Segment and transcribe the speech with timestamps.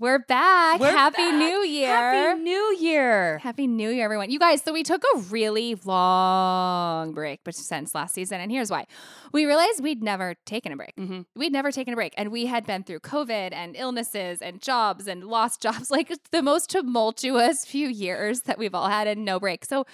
[0.00, 0.80] We're back.
[0.80, 1.34] We're Happy back.
[1.36, 1.88] New Year.
[1.96, 3.38] Happy New Year.
[3.38, 4.30] Happy New Year, everyone.
[4.30, 8.68] You guys, so we took a really long break but since last season, and here's
[8.70, 8.86] why.
[9.32, 10.96] We realized we'd never taken a break.
[10.96, 11.26] Mhm.
[11.36, 15.06] We'd never taken a break, and we had been through COVID and illnesses and jobs
[15.06, 19.38] and lost jobs, like the most tumultuous few years that we've all had, and no
[19.38, 19.64] break.
[19.64, 19.86] So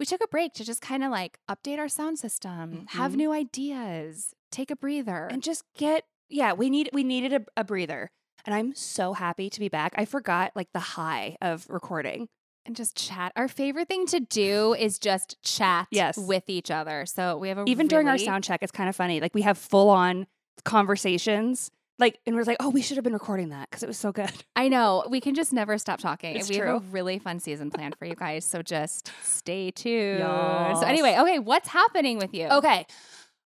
[0.00, 3.16] we took a break to just kind of like update our sound system, have Mhm.
[3.16, 5.28] new ideas, take a breather.
[5.30, 8.10] And just get yeah, we need we needed a, a breather.
[8.46, 9.92] And I'm so happy to be back.
[9.96, 12.28] I forgot like the high of recording.
[12.64, 13.32] and just chat.
[13.36, 16.16] Our favorite thing to do is just chat Yes.
[16.16, 17.06] with each other.
[17.06, 19.20] So we have a Even during our sound check, it's kind of funny.
[19.20, 20.26] Like we have full on
[20.64, 21.70] conversations.
[21.98, 24.12] Like, and we're like, oh, we should have been recording that because it was so
[24.12, 24.30] good.
[24.56, 26.36] I know we can just never stop talking.
[26.36, 28.44] It's we have a really fun season planned for you guys.
[28.44, 30.18] So just stay tuned.
[30.18, 30.80] Yes.
[30.80, 32.46] So anyway, okay, what's happening with you?
[32.48, 32.86] Okay.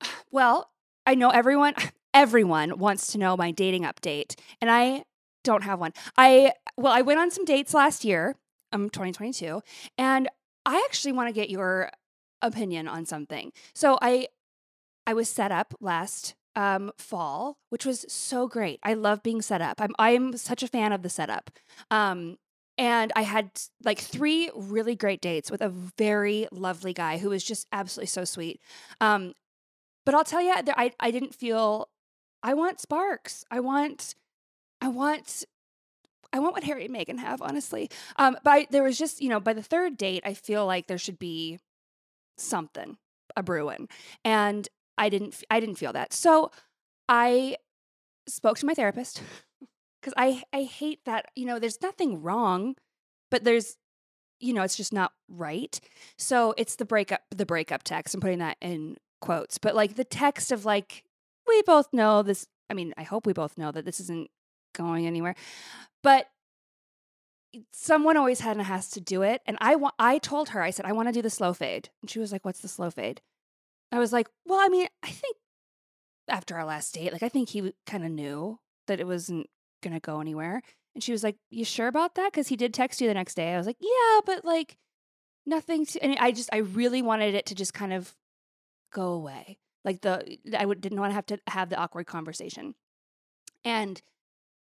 [0.30, 0.68] Well,
[1.06, 1.74] I know everyone
[2.14, 5.04] everyone wants to know my dating update, and I
[5.44, 5.92] don't have one.
[6.16, 8.36] I well, I went on some dates last year,
[8.72, 9.62] um 2022,
[9.98, 10.28] and
[10.66, 11.90] I actually want to get your
[12.42, 13.52] opinion on something.
[13.74, 14.28] So I
[15.06, 18.78] I was set up last um fall, which was so great.
[18.82, 19.80] I love being set up.
[19.80, 21.50] I'm I'm such a fan of the setup.
[21.90, 22.36] Um
[22.76, 23.50] and I had
[23.84, 28.24] like three really great dates with a very lovely guy who was just absolutely so
[28.24, 28.60] sweet.
[29.00, 29.34] Um,
[30.06, 31.88] but I'll tell you, I I didn't feel.
[32.44, 33.44] I want sparks.
[33.50, 34.14] I want.
[34.80, 35.44] I want.
[36.32, 37.90] I want what Harry and Meghan have, honestly.
[38.16, 40.88] Um, but I, there was just, you know, by the third date, I feel like
[40.88, 41.60] there should be
[42.36, 42.98] something,
[43.36, 43.88] a brewing,
[44.24, 44.68] and
[44.98, 45.42] I didn't.
[45.50, 46.12] I didn't feel that.
[46.12, 46.50] So
[47.08, 47.56] I
[48.28, 49.22] spoke to my therapist
[50.00, 51.30] because I I hate that.
[51.34, 52.76] You know, there's nothing wrong,
[53.30, 53.78] but there's,
[54.38, 55.80] you know, it's just not right.
[56.18, 58.14] So it's the breakup, the breakup text.
[58.14, 61.04] I'm putting that in quotes, but like the text of like,
[61.46, 62.46] we both know this.
[62.70, 64.30] I mean, I hope we both know that this isn't
[64.74, 65.34] going anywhere,
[66.02, 66.26] but
[67.72, 69.42] someone always had and has to do it.
[69.46, 71.90] And I I told her, I said, I want to do the slow fade.
[72.00, 73.20] And she was like, what's the slow fade?
[73.92, 75.36] I was like, well, I mean, I think
[76.28, 79.48] after our last date, like, I think he kind of knew that it wasn't
[79.82, 80.62] going to go anywhere.
[80.94, 82.32] And she was like, you sure about that?
[82.32, 83.52] Because he did text you the next day.
[83.52, 84.76] I was like, yeah, but like
[85.46, 85.86] nothing.
[85.86, 88.14] To, and I just, I really wanted it to just kind of
[88.92, 89.58] go away.
[89.84, 92.74] Like the, I would, didn't want to have to have the awkward conversation.
[93.64, 94.00] And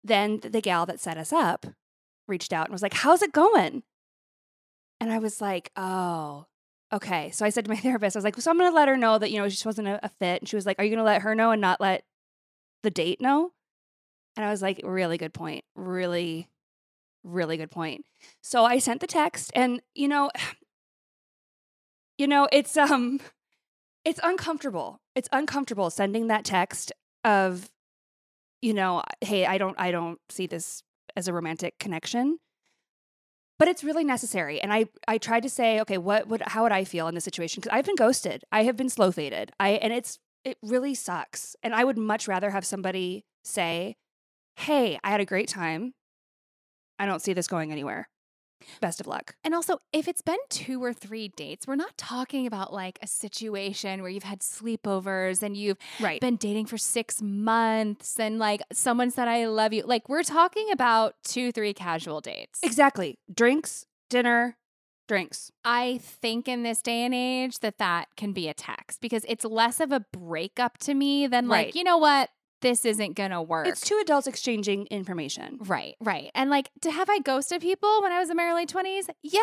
[0.03, 1.65] then the gal that set us up
[2.27, 3.83] reached out and was like, how's it going?
[4.99, 6.45] And I was like, oh,
[6.93, 7.31] okay.
[7.31, 8.97] So I said to my therapist, I was like, so I'm going to let her
[8.97, 10.41] know that, you know, she wasn't a, a fit.
[10.41, 12.03] And she was like, are you going to let her know and not let
[12.83, 13.51] the date know?
[14.35, 15.63] And I was like, really good point.
[15.75, 16.49] Really,
[17.23, 18.05] really good point.
[18.41, 20.31] So I sent the text and, you know,
[22.17, 23.19] you know, it's, um,
[24.03, 25.01] it's uncomfortable.
[25.15, 26.91] It's uncomfortable sending that text
[27.23, 27.69] of,
[28.61, 30.83] you know, hey, I don't, I don't see this
[31.15, 32.39] as a romantic connection.
[33.57, 36.73] But it's really necessary and i i tried to say okay what would how would
[36.73, 37.61] i feel in this situation?
[37.61, 38.43] Because i've been ghosted.
[38.51, 39.53] I have been slow faded.
[39.57, 43.95] I and it's it really sucks and i would much rather have somebody say
[44.57, 45.93] hey i had a great time.
[46.99, 48.09] I don't see this going anywhere
[48.81, 52.45] best of luck And also, if it's been two or three dates, we're not talking
[52.47, 57.21] about like a situation where you've had sleepovers and you've right been dating for six
[57.21, 59.83] months and like someone said, I love you.
[59.83, 62.59] Like, we're talking about two, three casual dates.
[62.63, 64.57] exactly drinks dinner
[65.07, 69.23] drinks I think in this day and age that that can be a text because
[69.27, 71.75] it's less of a breakup to me than like, Right.
[71.75, 72.29] you know what?
[72.65, 73.67] This isn't to work.
[73.67, 76.31] it's two adults exchanging information Right, right.
[76.33, 79.07] And like, to have I ghosted people when I was in my early 20s?
[79.21, 79.39] Yeah.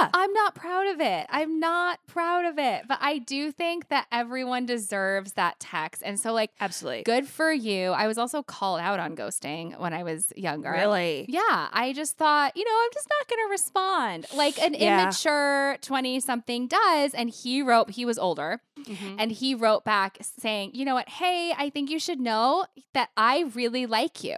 [0.00, 1.26] yeah I'm not proud of it.
[1.30, 2.82] I'm not proud of it.
[2.86, 6.02] But I do think that everyone deserves that text.
[6.04, 7.90] And so, like, absolutely good for you.
[7.92, 10.70] I was also called out on ghosting when I was younger.
[10.72, 11.68] really Yeah.
[11.72, 15.02] I just thought, you know, I'm just not to respond like an Yeah.
[15.02, 17.14] immature 20 something does.
[17.14, 19.16] And he wrote, he was older, Mhm.
[19.18, 21.08] and he wrote back saying, you know what?
[21.08, 24.36] Hey, I think you should know that I really like you.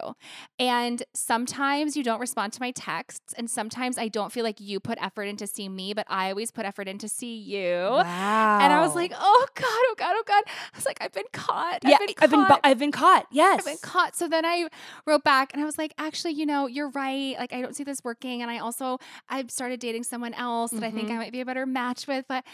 [0.58, 3.32] And sometimes you don't respond to my texts.
[3.36, 6.50] And sometimes I don't feel like you put effort into seeing me, but I always
[6.50, 7.75] put effort in to see you.
[7.75, 8.58] Wow.
[8.62, 10.44] And I was like, oh God, oh God, oh God.
[10.46, 11.80] I was like, I've been caught.
[11.84, 12.62] yeah, I've been I've been, caught.
[12.62, 13.26] bu- I've been caught.
[13.30, 13.60] Yes.
[13.60, 14.16] I've been caught.
[14.16, 14.69] So then I
[15.06, 17.36] wrote back and I was like, actually, you know, you're right.
[17.38, 18.42] Like, I don't see this working.
[18.42, 18.98] And I also,
[19.28, 21.12] I've started dating someone else that I think Mhm.
[21.12, 22.24] I might be a better match with.
[22.28, 22.44] But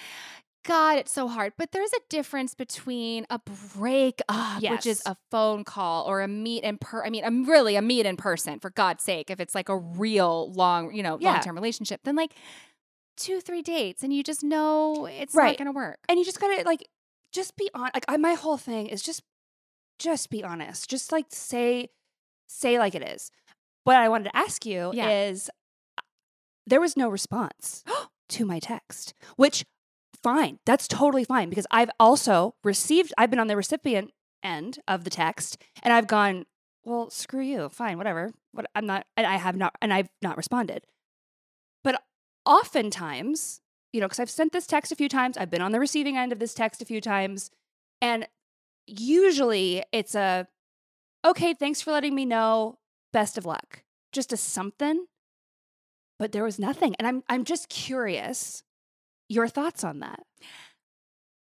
[0.65, 1.53] God, it's so hard.
[1.57, 3.39] But there's a difference between a
[3.77, 7.05] break up, which is a phone call or a meet in per.
[7.05, 9.31] I mean, I'm really a meet in person for God's sake.
[9.31, 11.33] If it's like a real long, you know, Yeah.
[11.35, 12.35] long term relationship, then like
[13.17, 15.49] two, three dates, and you just know it's Right.
[15.51, 15.99] not going to work.
[16.09, 16.89] and you just gotta like
[17.33, 19.23] just be on like I, my whole thing is just
[19.99, 21.91] just be honest just like say
[22.49, 23.31] say like it is
[23.85, 25.09] what i wanted to ask you Yeah.
[25.09, 25.49] is
[25.99, 26.03] uh,
[26.67, 27.85] there was no response
[28.31, 29.65] to my text which
[30.25, 34.11] fine that's totally fine because i've also received i've been on the recipient
[34.43, 36.45] end of the text and i've gone
[36.85, 40.37] well screw you fine whatever what i'm not and i have not and i've not
[40.37, 40.85] responded
[41.85, 42.03] but
[42.45, 43.61] oftentimes
[43.95, 46.17] you know, because I've sent this text a few times, I've been on the receiving
[46.17, 47.53] end of this text a few times,
[48.03, 48.27] and
[48.89, 50.49] usually it's a,
[51.25, 52.81] okay, thanks for letting me know,
[53.13, 55.07] best of luck, just a something.
[56.19, 58.65] But there was nothing, and I'm I'm just curious,
[59.29, 60.21] your thoughts on that?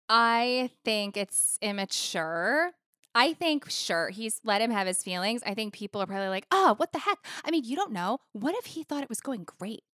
[0.08, 2.72] I think it's immature.
[3.14, 5.42] I think, sure, he's let him have his feelings.
[5.46, 7.18] I think people are probably like, oh, what the heck?
[7.44, 8.18] I mean, you don't know.
[8.32, 9.84] What if he thought it was going great?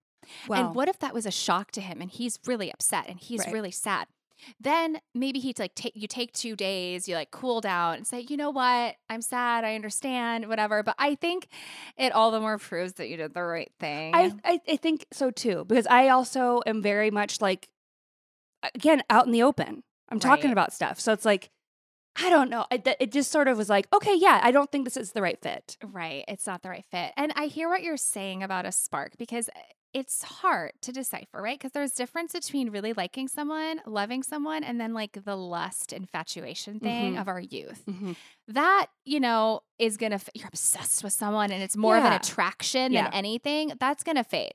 [0.51, 3.41] And what if that was a shock to him and he's really upset and he's
[3.41, 3.53] Right.
[3.53, 4.07] really sad?
[4.61, 8.27] Then maybe he like take you take two days, you like cool down and say,
[8.29, 10.83] you know what, I'm sad, I understand, whatever.
[10.83, 11.49] But I think
[11.97, 14.15] it all the more proves that you did the right thing.
[14.15, 17.69] I, I I think so too because I also am very much like
[18.75, 19.83] again out in the open.
[20.09, 21.51] I'm talking about stuff, so it's like
[22.17, 22.67] I don't know.
[22.71, 25.23] It, it just sort of was like, okay, yeah, I don't think this is the
[25.23, 25.77] right fit.
[25.83, 26.25] Right.
[26.29, 27.13] It's not the right fit.
[27.17, 29.61] And I hear what you're saying about a spark because eh,
[29.93, 31.59] it's hard to decipher, right?
[31.59, 36.79] Because there's difference between really liking someone, loving someone, and then like the lust infatuation
[36.79, 37.21] thing Mhm.
[37.21, 37.83] of our youth.
[37.87, 38.13] Mm-hmm.
[38.49, 42.13] That, you know, is going to, you're obsessed with someone and it's more of an
[42.13, 42.17] Yeah.
[42.17, 43.05] attraction Yeah.
[43.05, 43.73] than anything.
[43.81, 44.55] That's going to fade.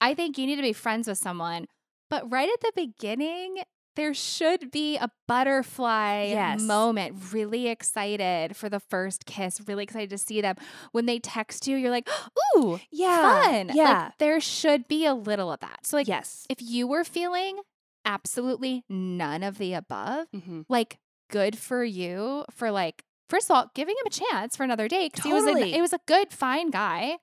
[0.00, 1.66] I think you need to be friends with someone,
[2.08, 3.62] but right at the beginning,
[3.96, 6.60] there should be a butterfly Yes.
[6.62, 7.32] moment.
[7.32, 10.56] Really excited for the first kiss, really excited to see them.
[10.92, 12.08] When they text you, you're like,
[12.56, 13.66] ooh, Yeah, fun.
[13.68, 14.10] Like, yeah.
[14.18, 15.86] there should be a little of that.
[15.86, 16.46] So, like, yes.
[16.48, 17.58] if you were feeling
[18.04, 20.62] absolutely none of the above, mm-hmm.
[20.68, 20.98] like,
[21.30, 25.12] good for you for like, first of all, giving him a chance for another date
[25.12, 25.72] because he was Totally.
[25.72, 27.18] a, it was a good, fine guy.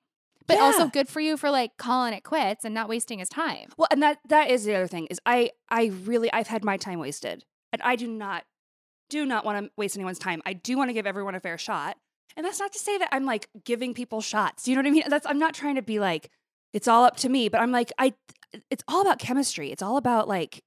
[0.48, 3.68] But also good for you for like calling it quits and not wasting his time.
[3.76, 6.76] Well, and that that is the other thing is I I really I've had my
[6.76, 8.44] time wasted, and I do not
[9.10, 10.42] do not want to waste anyone's time.
[10.46, 11.96] I do want to give everyone a fair shot,
[12.36, 14.66] and that's not to say that I'm like giving people shots.
[14.66, 15.04] You know what I mean?
[15.08, 16.30] That's I'm not trying to be like
[16.72, 18.14] it's all up to me, but I'm like I
[18.70, 19.70] it's all about chemistry.
[19.70, 20.62] It's all about like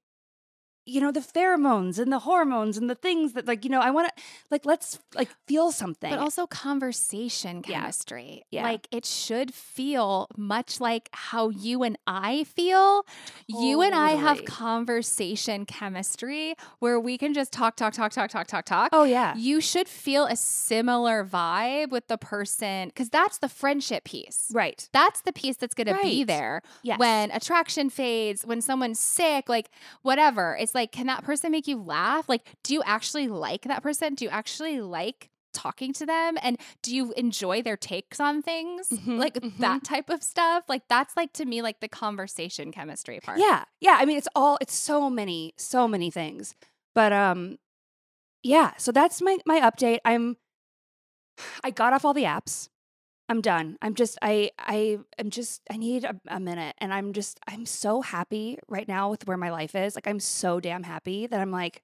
[0.84, 3.90] you know the pheromones and the hormones and the things that like you know I
[3.90, 6.10] want to like let's like feel something.
[6.10, 8.44] But also conversation chemistry.
[8.50, 8.64] Yeah.
[8.64, 13.06] Like it should feel much like how you and I feel.
[13.46, 18.46] You and I have conversation chemistry where we can just talk, talk, talk, talk, talk,
[18.46, 18.88] talk, talk.
[18.92, 24.04] oh yeah, You should feel a similar vibe with the person because that's the friendship
[24.04, 24.50] piece.
[24.52, 24.88] right.
[24.92, 26.98] That's the piece that's going to be there Yes.
[26.98, 29.70] when attraction fades, when someone's sick, like
[30.02, 30.56] whatever.
[30.58, 32.28] It's like, can that person make you laugh?
[32.28, 34.14] Like, do you actually like that person?
[34.14, 36.38] Do you actually like talking to them?
[36.42, 38.88] And do you enjoy their takes on things?
[38.88, 39.58] Mhm, Like mhm.
[39.58, 40.64] that type of stuff?
[40.68, 43.38] Like, that's like to me, like the conversation chemistry part.
[43.38, 43.64] Yeah.
[43.80, 43.96] Yeah.
[44.00, 46.54] I mean, it's all, it's so many, so many things.
[46.94, 47.58] But, um,
[48.42, 48.72] yeah.
[48.78, 49.98] So that's my, my update.
[50.04, 50.36] I'm,
[51.64, 52.68] I got off all the apps.
[53.32, 53.78] I'm done.
[53.80, 56.74] I'm just, I, I am just, I need a, a minute.
[56.78, 59.94] And I'm just, I'm so happy right now with where my life is.
[59.94, 61.82] Like, I'm so damn happy that I'm like,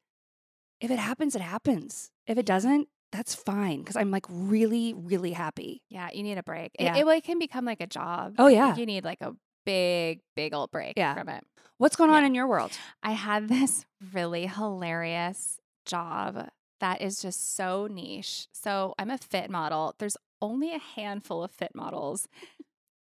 [0.81, 2.11] if it happens, it happens.
[2.27, 3.83] If it doesn't, that's fine.
[3.85, 5.83] Cause I'm like really, really happy.
[5.89, 6.73] Yeah, you need a break.
[6.79, 6.97] It- Yeah.
[6.99, 8.35] It, it can become like a job.
[8.39, 8.77] Oh, yeah.
[8.77, 11.15] You need like a big, big old break Yeah.
[11.15, 11.43] from it.
[11.79, 12.73] What's going on in your world?
[13.03, 16.49] I had this really hilarious job
[16.81, 18.49] that is just so niche.
[18.53, 19.95] So I'm a fit model.
[19.99, 22.29] There's only a handful of fit models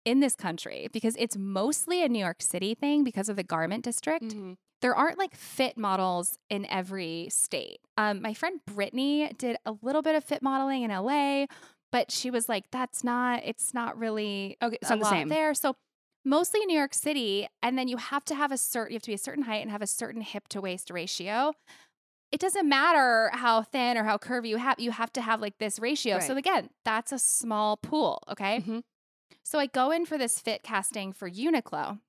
[0.03, 3.83] in this country because it's mostly a New York City thing because of the garment
[3.83, 4.33] district.
[4.81, 7.79] There aren't like fit models in every state.
[7.97, 11.45] Um, my friend Brittany did a little bit of fit modeling in LA,
[11.91, 14.77] but she was like, that's not, it's not really Okay.
[14.81, 15.29] It's not the lot same.
[15.29, 15.53] there.
[15.55, 15.75] So
[16.23, 19.03] mostly in New York City, and then you have to have a certain you have
[19.03, 21.53] to be a certain height and have a certain hip to waist ratio.
[22.31, 25.57] It doesn't matter how thin or how curvy you have, you have to have like
[25.57, 26.19] this ratio.
[26.19, 28.21] So again, that's a small pool.
[28.29, 28.59] Okay.
[28.61, 28.83] Mhm.
[29.43, 31.99] So I go in for this fit casting for Uniqlo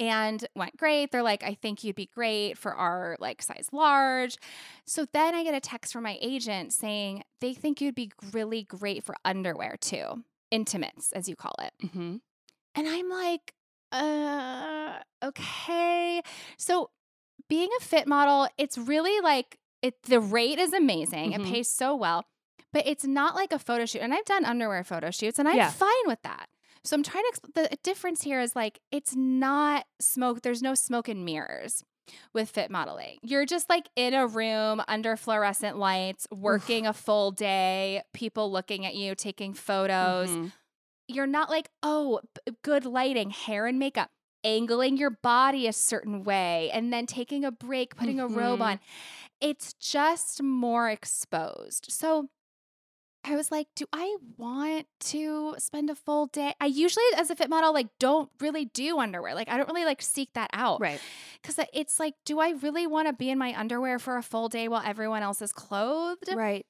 [0.00, 1.10] and went great.
[1.12, 4.36] They're like, I think you'd be great for our like size large.
[4.86, 8.64] So then I get a text from my agent saying they think you'd be really
[8.64, 11.72] great for underwear too, intimates, as you call it.
[11.82, 12.20] Mhm.
[12.74, 13.54] And I'm like,
[13.92, 16.22] uh, okay.
[16.58, 16.90] So
[17.48, 21.32] being a fit model, it's really like it the rate is amazing.
[21.32, 21.40] Mhm.
[21.40, 22.24] It pays so well.
[22.72, 24.02] But it's not like a photo shoot.
[24.02, 25.70] And I've done underwear photo shoots and I'm Yeah.
[25.70, 26.48] fine with that.
[26.84, 31.08] So I'm trying to the difference here is like it's not smoke, there's no smoke
[31.08, 31.82] and mirrors
[32.34, 33.18] with fit modeling.
[33.22, 38.84] You're just like in a room under fluorescent lights, working a full day, people looking
[38.86, 40.52] at you, taking photos Mhm.
[41.10, 44.10] you're not like, oh, b- good lighting, hair and makeup,
[44.48, 48.64] angling your body a certain way, and then taking a break, putting a robe Mhm.
[48.64, 48.80] on.
[49.40, 51.86] It's just more exposed.
[51.90, 52.28] So
[53.24, 56.54] I was like, do I want to spend a full day?
[56.60, 59.34] I usually, as a fit model, like don't really do underwear.
[59.34, 60.80] Like I don't really like seek that out.
[60.80, 61.00] Right.
[61.42, 64.48] Because it's like, do I really want to be in my underwear for a full
[64.48, 66.30] day while everyone else is clothed?
[66.34, 66.64] Right.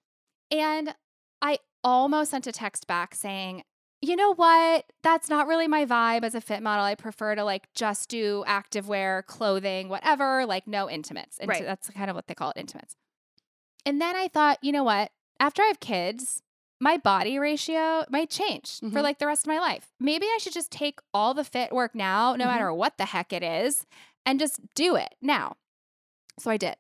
[0.51, 0.95] And
[1.41, 3.63] I almost sent a text back saying,
[4.01, 4.85] you know what?
[5.03, 6.85] That's not really my vibe as a fit model.
[6.85, 11.39] I prefer to like just do activewear, clothing, whatever, like no intimates.
[11.39, 11.65] And Right.
[11.65, 12.95] that's kind of what they call it, intimates.
[13.85, 15.11] And then I thought, you know what?
[15.41, 16.43] After I have kids,
[16.81, 19.03] my body ratio might change for Mhm.
[19.03, 19.93] like the rest of my life.
[19.99, 22.49] Maybe I should just take all the fit work now, no Mhm.
[22.49, 23.87] matter what the heck it is,
[24.25, 25.57] and just do it now.
[26.39, 26.77] So I did.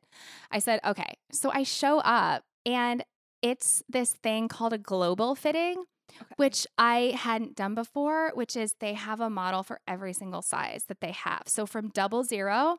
[0.53, 1.17] I said, okay.
[1.33, 3.05] So I show up and
[3.43, 5.85] it's this thing called a global fitting,
[6.21, 6.35] Okay.
[6.37, 10.85] which I hadn't done before, which is they have a model for every single size
[10.89, 11.43] that they have.
[11.47, 12.79] So from double zero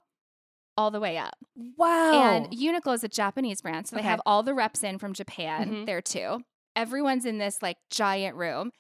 [0.78, 1.36] all the way up.
[1.56, 2.12] Wow.
[2.14, 3.88] And Uniqlo is a Japanese brand.
[3.88, 4.10] So they Okay.
[4.10, 5.86] have all the reps in from Japan Mhm.
[5.86, 6.44] there too.
[6.76, 8.72] Everyone's in this like giant room.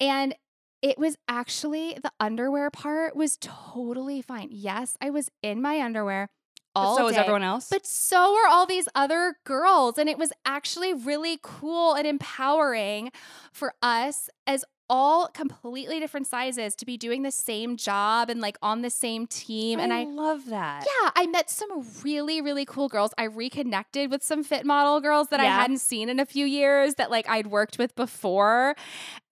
[0.00, 0.34] And
[0.82, 4.48] it was actually the underwear part was totally fine.
[4.50, 6.28] Yes, I was in my underwear
[6.76, 7.68] But all so is everyone else.
[7.70, 9.96] But so are all these other girls.
[9.98, 13.10] And it was actually really cool and empowering
[13.52, 18.56] for us as all completely different sizes to be doing the same job and like
[18.62, 19.80] on the same team.
[19.80, 20.86] and I love that.
[21.02, 23.12] yeah, I met some really, really cool girls.
[23.18, 26.94] I reconnected with some fit model girls that I hadn't seen in a few years
[26.96, 28.76] that like I'd worked with before.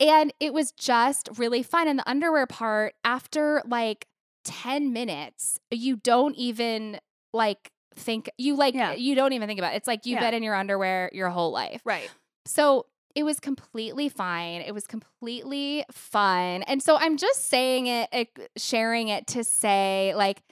[0.01, 1.87] And it was just really fun.
[1.87, 4.09] And the underwear part, after like
[4.45, 6.99] 10 minutes, you don't even
[7.35, 8.95] like think you like Yeah.
[8.95, 9.77] you don't even think about it.
[9.77, 10.31] It's like you've Yeah.
[10.31, 11.83] been in your underwear your whole life.
[11.85, 12.11] Right.
[12.47, 14.61] So it was completely fine.
[14.63, 16.63] It was completely fun.
[16.65, 20.43] And so I'm just saying it, it- sharing it to say, like,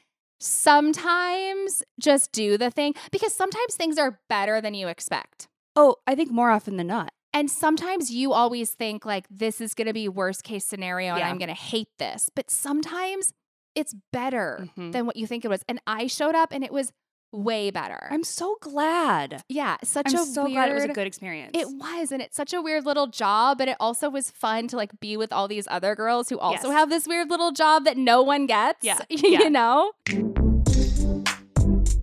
[0.67, 5.49] sometimes just do the thing because sometimes things are better than you expect.
[5.75, 7.13] Oh, I think more often than not.
[7.35, 11.25] And sometimes you always think, like, this is going to be worst case scenario and
[11.25, 12.29] I'm going to hate this.
[12.35, 13.33] But sometimes
[13.75, 14.93] it's better Mhm.
[14.93, 15.65] than what you think it was.
[15.69, 16.93] And I showed up and it was
[17.35, 18.09] way better.
[18.11, 19.43] I'm so glad.
[19.49, 21.53] yeah, such I'm a so weird, glad it was a good experience.
[21.55, 24.77] It was, and it's such a weird little job, but it also was fun to
[24.77, 26.77] like be with all these other girls who also Yes.
[26.77, 28.85] have this weird little job that no one gets.
[28.85, 29.49] Yeah, you yeah.
[29.49, 29.93] know?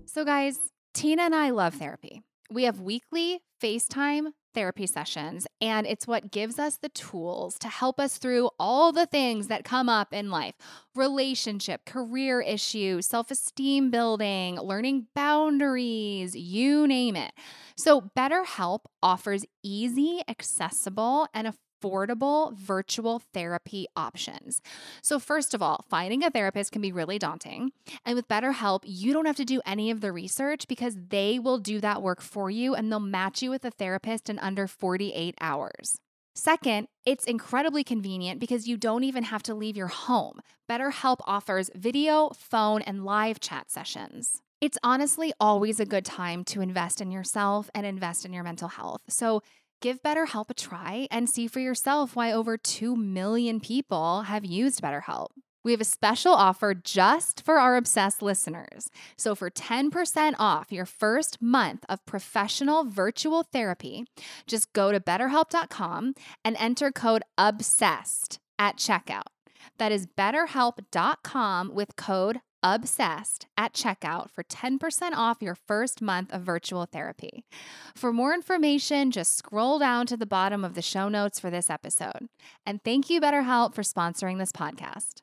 [0.06, 0.58] So, guys,
[0.94, 2.22] Tina and I love therapy.
[2.50, 8.00] We have weekly FaceTime therapy sessions, and it's what gives us the tools to help
[8.00, 10.54] us through all the things that come up in life
[10.94, 17.32] relationship, career issue, self esteem building, learning boundaries, you name it.
[17.76, 21.46] So, BetterHelp offers easy, accessible, and
[21.80, 24.60] affordable virtual therapy options.
[25.02, 27.72] So, first of all, finding a therapist can be really daunting.
[28.04, 31.58] And with BetterHelp, you don't have to do any of the research because they will
[31.58, 35.34] do that work for you and they'll match you with a therapist in under 48
[35.40, 35.98] hours.
[36.34, 40.40] Second, it's incredibly convenient because you don't even have to leave your home.
[40.70, 44.40] BetterHelp offers video, phone, and live chat sessions.
[44.60, 48.68] It's honestly always a good time to invest in yourself and invest in your mental
[48.68, 49.00] health.
[49.08, 49.42] So
[49.80, 54.82] give BetterHelp a try and see for yourself why over 2 million people have used
[54.82, 55.28] BetterHelp.
[55.62, 58.88] We have a special offer just for our obsessed listeners.
[59.16, 64.04] So, for 10% off your first month of professional virtual therapy,
[64.46, 69.28] just go to betterhelp.com and enter code OBSESSED at checkout.
[69.78, 76.42] That is betterhelp.com with code obsessed at checkout for 10% off your first month of
[76.42, 77.44] virtual therapy.
[77.94, 81.70] For more information, just scroll down to the bottom of the show notes for this
[81.70, 82.28] episode.
[82.66, 85.22] And thank you, BetterHelp, for sponsoring this podcast.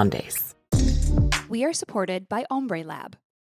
[0.01, 0.55] Mondays.
[1.47, 3.17] We are supported by Ombre Lab.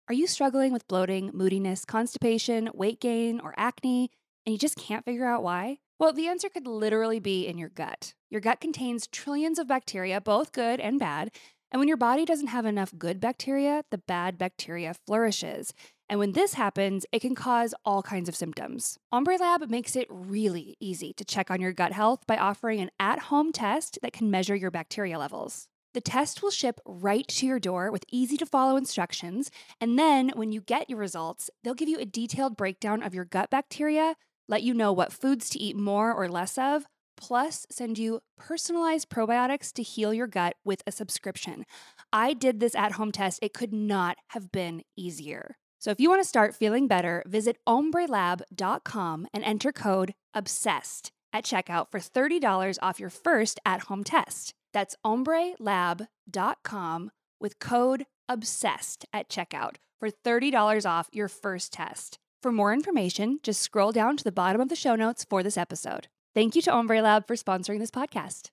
[0.10, 4.12] Are you struggling with bloating, moodiness, constipation, weight gain, or acne,
[4.46, 5.78] and you just can't figure out why?
[6.02, 8.14] Well, the answer could literally be in your gut.
[8.30, 11.32] Your gut contains trillions of bacteria, both good and bad.
[11.72, 15.74] And when your body doesn't have enough good bacteria, the bad bacteria flourishes.
[16.10, 18.98] And when this happens, it can cause all kinds of symptoms.
[19.14, 22.92] Ombre Lab makes it really easy to check on your gut health by offering an
[23.00, 25.70] at home test that can measure your bacteria levels.
[25.94, 29.52] The test will ship right to your door with easy to follow instructions.
[29.80, 33.26] And then when you get your results, they'll give you a detailed breakdown of your
[33.26, 34.16] gut bacteria,
[34.48, 36.86] let you know what foods to eat more or less of,
[37.16, 41.66] plus send you personalized probiotics to heal your gut with a subscription.
[42.12, 43.40] I did this at home test.
[43.42, 45.58] It could not have been easier.
[45.80, 51.44] So if you want to start feeling better, visit ombrelab.com and enter code OBSESSED at
[51.44, 54.54] checkout for $30 off your first at home test.
[54.74, 62.18] That's ombrelab.com with code OBSESSED at checkout for $30 off your first test.
[62.42, 65.58] For more information, just scroll down to the bottom of the show notes for this
[65.58, 66.08] episode.
[66.36, 68.50] Thank you to Ombre Lab for sponsoring this podcast.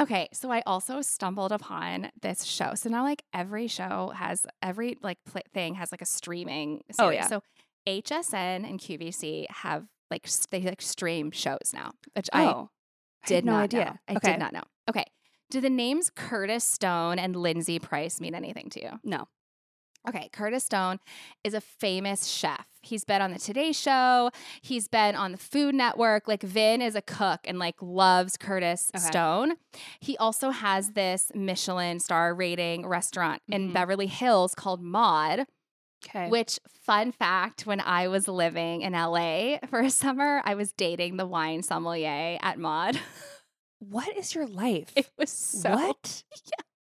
[0.00, 2.74] Okay, so I also stumbled upon this show.
[2.74, 6.80] So now, like every show has every like pl- thing has like a streaming.
[6.98, 7.08] Oh, series.
[7.08, 7.26] Oh, yeah.
[7.26, 7.42] So
[7.86, 12.56] HSN and QVC have like they like stream shows now, which Oh, I I had
[13.26, 13.84] did no not idea.
[13.84, 13.96] know.
[14.08, 14.30] I Okay.
[14.32, 14.62] did not know.
[14.88, 15.04] Okay,
[15.50, 18.90] do the names Curtis Stone and Lindsay Price mean anything to you?
[19.04, 19.28] No.
[20.08, 20.98] Okay, Curtis Stone
[21.44, 22.64] is a famous chef.
[22.80, 24.30] He's been on the Today Show.
[24.62, 26.26] He's been on the Food Network.
[26.26, 29.04] Like Vin is a cook and like loves Curtis Okay.
[29.04, 29.56] Stone.
[30.00, 33.74] He also has this Michelin star rating restaurant in Mhm.
[33.74, 35.46] Beverly Hills called Maude.
[36.06, 36.28] Okay.
[36.28, 41.16] Which fun fact, when I was living in LA for a summer, I was dating
[41.16, 42.98] the wine sommelier at Maude.
[43.78, 44.92] what is your life?
[44.96, 46.22] It was so what?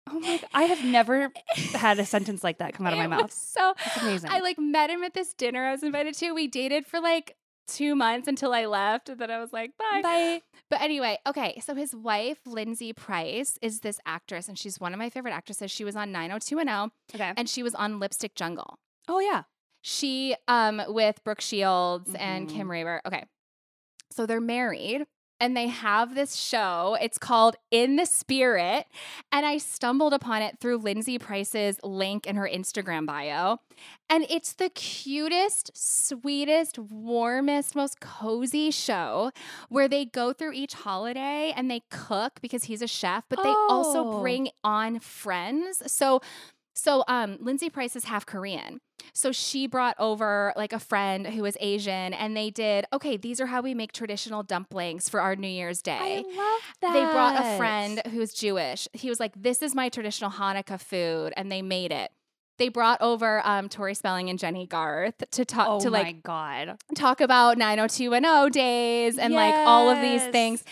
[0.07, 0.37] Oh my!
[0.37, 0.49] God.
[0.53, 1.31] I have never
[1.73, 3.31] had a sentence like that come out of my mouth.
[3.31, 4.29] So That's amazing.
[4.29, 6.31] I like met him at this dinner I was invited to.
[6.33, 7.35] We dated for like
[7.67, 9.09] two months until I left.
[9.09, 10.01] And then I was like, bye.
[10.03, 10.41] Bye.
[10.69, 11.59] But anyway, okay.
[11.65, 15.71] So his wife, Lindsay Price, is this actress, and she's one of my favorite actresses.
[15.71, 17.33] She was on 90210 Okay.
[17.35, 18.77] and she was on Lipstick Jungle.
[19.07, 19.43] Oh yeah.
[19.81, 22.53] She um with Brooke Shields and Mhm.
[22.53, 23.01] Kim Raver.
[23.05, 23.25] Okay.
[24.11, 25.05] So they're married
[25.39, 26.97] and they have this show.
[27.01, 28.85] It's called In the Spirit.
[29.33, 33.57] And I stumbled upon it through Lindsay Price's link in her Instagram bio.
[34.09, 39.31] And it's the cutest, sweetest, warmest, most cozy show
[39.67, 43.53] where they go through each holiday and they cook because he's a chef, but they
[43.69, 44.21] also Oh.
[44.21, 45.83] bring on friends.
[45.91, 46.21] So
[46.73, 48.79] so um Lindsay Price is half Korean.
[49.13, 53.39] So she brought over like a friend who was Asian and they did, okay, these
[53.39, 56.23] are how we make traditional dumplings for our New Year's Day.
[56.25, 56.93] I love that.
[56.93, 58.87] They brought a friend who's Jewish.
[58.93, 62.11] He was like, This is my traditional Hanukkah food, and they made it.
[62.57, 66.23] They brought over um, Tori Spelling and Jennie Garth to talk Oh to my like
[66.23, 66.77] god.
[66.95, 70.63] talk about 90210 days and like all of these things.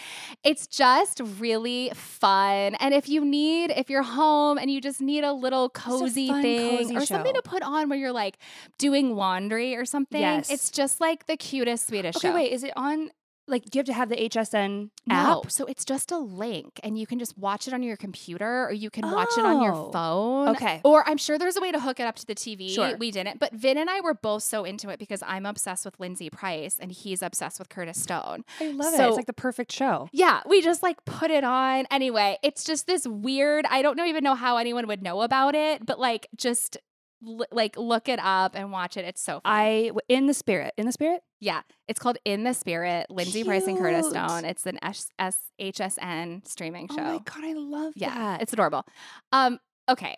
[0.44, 2.76] It's just really fun.
[2.76, 6.42] And if you need, if you're home and you just need a little cozy fun,
[6.42, 8.38] thing cozy or something to put on where you're like
[8.78, 10.50] doing laundry or something, Yes.
[10.50, 12.34] it's just like the cutest, sweetest Okay, show.
[12.36, 12.52] wait.
[12.52, 13.12] Is it on?
[13.46, 15.52] Like, do you have to have the HSN No, app?
[15.52, 18.72] so it's just a link, and you can just watch it on your computer, or
[18.72, 20.50] you can watch it on your Oh, phone.
[20.50, 20.80] okay.
[20.86, 22.70] Or I'm sure there's a way to hook it up to the TV.
[22.74, 22.96] Sure.
[22.98, 26.00] We didn't, but Vin and I were both so into it because I'm obsessed with
[26.00, 28.46] Lindsay Price, and he's obsessed with Curtis Stone.
[28.62, 29.00] I love it.
[29.02, 30.08] It's like the perfect show.
[30.14, 31.86] Yeah, we just like put it on.
[31.92, 33.66] Anyway, it's just this weird.
[33.70, 36.78] I don't know even know how anyone would know about it, but like just
[37.26, 39.06] l- like look it up and watch it.
[39.06, 39.42] It's so fun.
[39.46, 40.74] I in the spirit.
[40.78, 41.22] In the spirit.
[41.40, 43.08] Yeah, it's called In the Spirit.
[43.10, 44.14] Lindsay Price and Curtis Cute.
[44.14, 44.46] Stone.
[44.46, 46.96] It's an S- S- HSN streaming show.
[47.00, 48.00] Oh my god, I love that.
[48.02, 48.42] yeah, that.
[48.42, 48.86] it's adorable.
[49.34, 49.60] Um,
[49.90, 50.16] okay,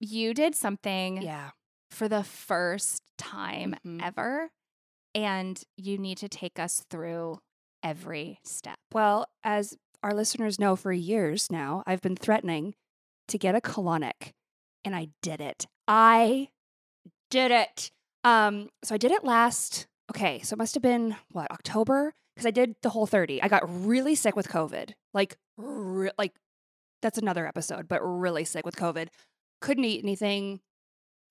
[0.00, 1.50] you did something yeah.
[1.90, 4.02] for the first time Mhm.
[4.04, 4.50] ever,
[5.14, 7.38] and you need to take us through
[7.82, 8.76] every step.
[8.92, 12.74] Well, as our listeners know for years now, I've been threatening
[13.28, 14.32] to get a colonic,
[14.86, 15.66] and I did it.
[15.86, 16.48] I
[17.30, 17.90] did it.
[18.24, 19.86] Um, so I did it last.
[20.10, 23.42] Okay, so it must have been what October because I did the whole thirty.
[23.42, 26.32] I got really sick with COVID, like re- like
[27.02, 29.08] that's another episode, but really sick with COVID.
[29.60, 30.60] Couldn't eat anything.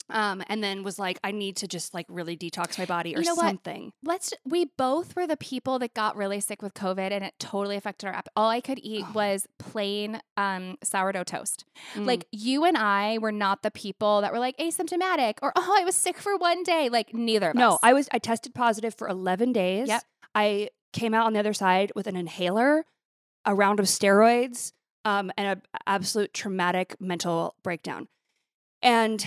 [0.09, 3.19] Um, and then was like, I need to just like really detox my body or
[3.19, 3.45] You know what?
[3.45, 3.91] something.
[4.03, 4.33] Let's.
[4.45, 8.05] We both were the people that got really sick with COVID, and it totally affected
[8.07, 8.29] our app.
[8.35, 9.11] All I could eat Oh.
[9.13, 11.65] was plain um, sourdough toast.
[11.95, 12.05] Mm.
[12.05, 15.83] Like you and I were not the people that were like asymptomatic or oh, I
[15.83, 16.87] was sick for one day.
[16.89, 17.79] Like neither of no, us.
[17.81, 19.87] No, I was I tested positive for 11 days.
[19.87, 20.03] Yep.
[20.35, 22.85] I came out on the other side with an inhaler,
[23.43, 24.71] a round of steroids,
[25.03, 28.07] um, and an absolute traumatic mental breakdown.
[28.81, 29.25] And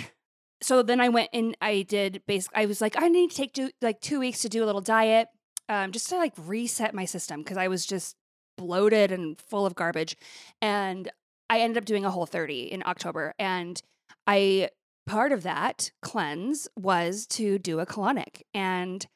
[0.61, 3.53] so then I went and I did basically I was like I need to take
[3.53, 5.29] do, like 2 weeks to do a little diet
[5.69, 8.17] um, just to like reset my system because I was just
[8.57, 10.17] bloated and full of garbage.
[10.61, 11.11] And
[11.49, 13.81] I ended up doing a whole 30 in October and
[14.27, 14.71] I
[15.07, 18.43] part of that cleanse was to do a colonic.
[18.53, 19.07] And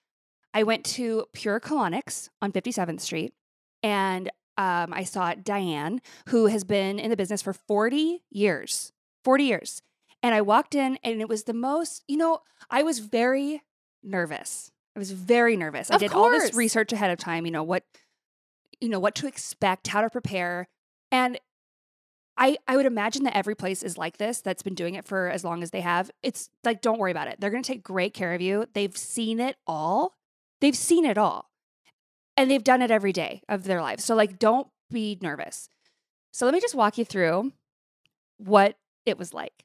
[0.54, 3.34] I went to Pure Colonics on 57th Street
[3.82, 8.92] and um, I saw Diane, who has been in the business for 40 years.
[9.24, 9.82] 40 years.
[10.22, 13.62] And I walked in and it was the most, you know, I was very
[14.02, 14.70] nervous.
[14.94, 15.90] I was very nervous.
[15.90, 17.84] I Of did all this research ahead of time, you know, what
[18.80, 20.68] you know, what to expect, how to prepare.
[21.10, 21.38] And
[22.36, 25.28] I I would imagine that every place is like this that's been doing it for
[25.28, 26.10] as long as they have.
[26.22, 27.40] It's like don't worry about it.
[27.40, 28.66] They're going to take great care of you.
[28.74, 30.14] They've seen it all.
[30.60, 31.50] They've seen it all.
[32.36, 34.04] And they've done it every day of their lives.
[34.04, 35.68] So like don't be nervous.
[36.32, 37.52] So let me just walk you through
[38.38, 39.64] what it was like.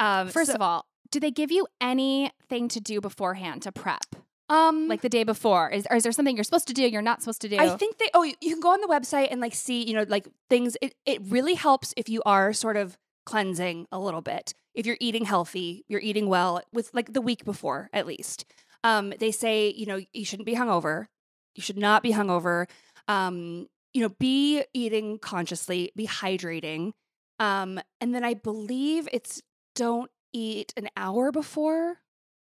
[0.00, 4.06] Um First so- of all, do they give you anything to do beforehand to prep,
[4.48, 5.70] um like the day before?
[5.70, 7.58] Is or is there something you're supposed to do you're not supposed to do?
[7.58, 8.10] I think they.
[8.14, 10.76] Oh, you, you can go on the website and like see, you know, like things.
[10.80, 14.54] It it really helps if you are sort of cleansing a little bit.
[14.74, 18.44] If you're eating healthy, you're eating well with like the week before at least.
[18.82, 21.06] Um, they say you know you shouldn't be hungover.
[21.54, 22.66] You should not be hungover.
[23.08, 26.92] Um, you know, be eating consciously, be hydrating.
[27.40, 29.42] Um, and then I believe it's
[29.74, 31.98] don't eat an hour before.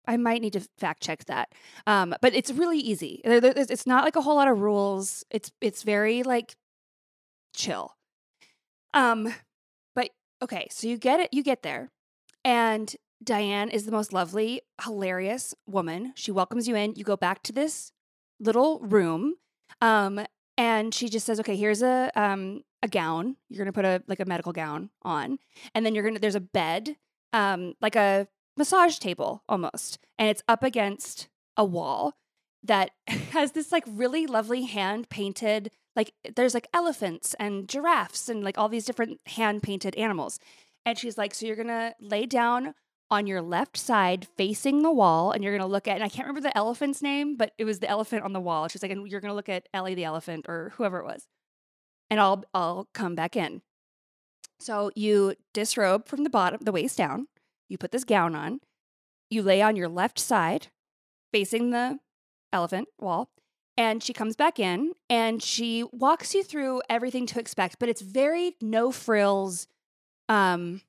[0.05, 1.53] I might need to fact check that.
[1.87, 3.21] Um, but it's really easy.
[3.23, 5.23] It's not like a whole lot of rules.
[5.29, 6.55] It's it's very like
[7.55, 7.95] chill.
[8.93, 9.33] Um,
[9.95, 10.09] but
[10.41, 11.29] okay, so you get it.
[11.33, 11.91] You get there,
[12.43, 16.13] and Diane is the most lovely, hilarious woman.
[16.15, 16.95] She welcomes you in.
[16.95, 17.91] You go back to this
[18.39, 19.35] little room,
[19.81, 20.25] um,
[20.57, 23.37] and she just says, "Okay, here's a um a gown.
[23.49, 25.39] You're gonna put a like a medical gown on,
[25.73, 26.97] and then you're gonna there's a bed,
[27.33, 32.13] um, like a massage table almost, and it's up against a wall
[32.63, 38.43] that has this like really lovely hand painted like there's like elephants and giraffes and
[38.43, 40.39] like all these different hand painted animals.
[40.85, 42.73] And she's like, so you're gonna lay down
[43.11, 46.27] on your left side facing the wall and you're gonna look at and I can't
[46.27, 48.67] remember the elephant's name, but it was the elephant on the wall.
[48.67, 51.27] She's like, and you're gonna look at Ellie the elephant or whoever it was.
[52.09, 53.61] And I'll I'll come back in.
[54.59, 57.27] So you disrobe from the bottom, the waist down,
[57.67, 58.59] you put this gown on,
[59.29, 60.67] you lay on your left side
[61.31, 61.99] facing the
[62.51, 63.29] elephant wall
[63.77, 68.01] and she comes back in and she walks you through everything to expect but it's
[68.01, 69.67] very no frills
[70.29, 70.81] um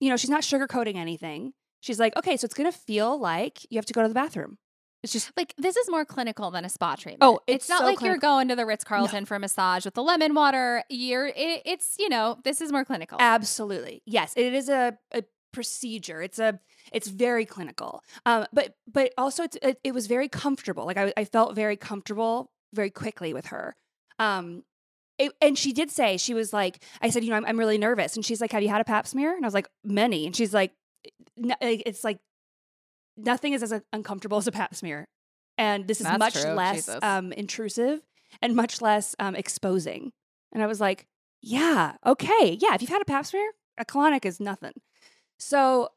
[0.00, 1.52] you know she's not sugarcoating anything.
[1.80, 4.14] She's like okay so it's going to feel like you have to go to the
[4.14, 4.58] bathroom
[5.04, 7.22] it's just like this is more clinical than a spa treatment.
[7.22, 9.84] Oh, it's, it's not so like you're going to the Ritz Carlton for a massage
[9.84, 10.82] with the lemon water.
[10.88, 13.18] You're it, it's you know this is more clinical.
[13.20, 14.02] Absolutely.
[14.06, 16.22] Yes, it is a, a procedure.
[16.22, 16.58] It's a
[16.90, 18.02] it's very clinical.
[18.24, 20.86] Um, but but also it's, it, it was very comfortable.
[20.86, 23.76] Like I, I felt very comfortable very quickly with her.
[24.18, 24.64] Um,
[25.18, 27.78] it, and she did say she was like I said, you know, I'm, I'm really
[27.78, 29.36] nervous, and she's like, have you had a Pap smear?
[29.36, 30.24] And I was like, many.
[30.24, 30.72] And she's like,
[31.36, 32.20] it's like
[33.16, 35.06] nothing is as uncomfortable as a Pap smear,
[35.58, 36.52] and this is That's much true.
[36.52, 38.00] less um, intrusive
[38.42, 40.12] and much less um, exposing.
[40.52, 41.06] And I was like,
[41.42, 42.74] yeah, okay, yeah.
[42.74, 44.72] If you've had a Pap smear, a colonic is nothing.
[45.38, 45.90] So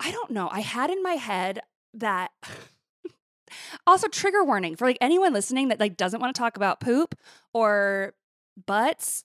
[0.00, 0.48] I don't know.
[0.50, 1.60] I had in my head
[1.94, 2.30] that
[3.86, 7.14] also trigger warning for like anyone listening that like doesn't want to talk about poop
[7.52, 8.14] or
[8.66, 9.24] butts.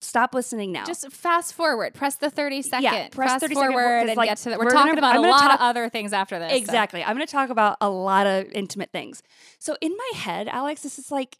[0.00, 0.84] Stop listening now.
[0.84, 1.92] Just fast forward.
[1.94, 3.10] Press the 30 second.
[3.10, 4.58] press fast 30 second, forward 'cause, and like, get to the.
[4.58, 6.50] we're We're, gonna- talking about I'm a gonna lot of other things after this.
[6.50, 7.02] so- Exactly.
[7.02, 9.22] I'm going to talk about a lot of intimate things.
[9.58, 11.36] So in my head, Alex, this is like,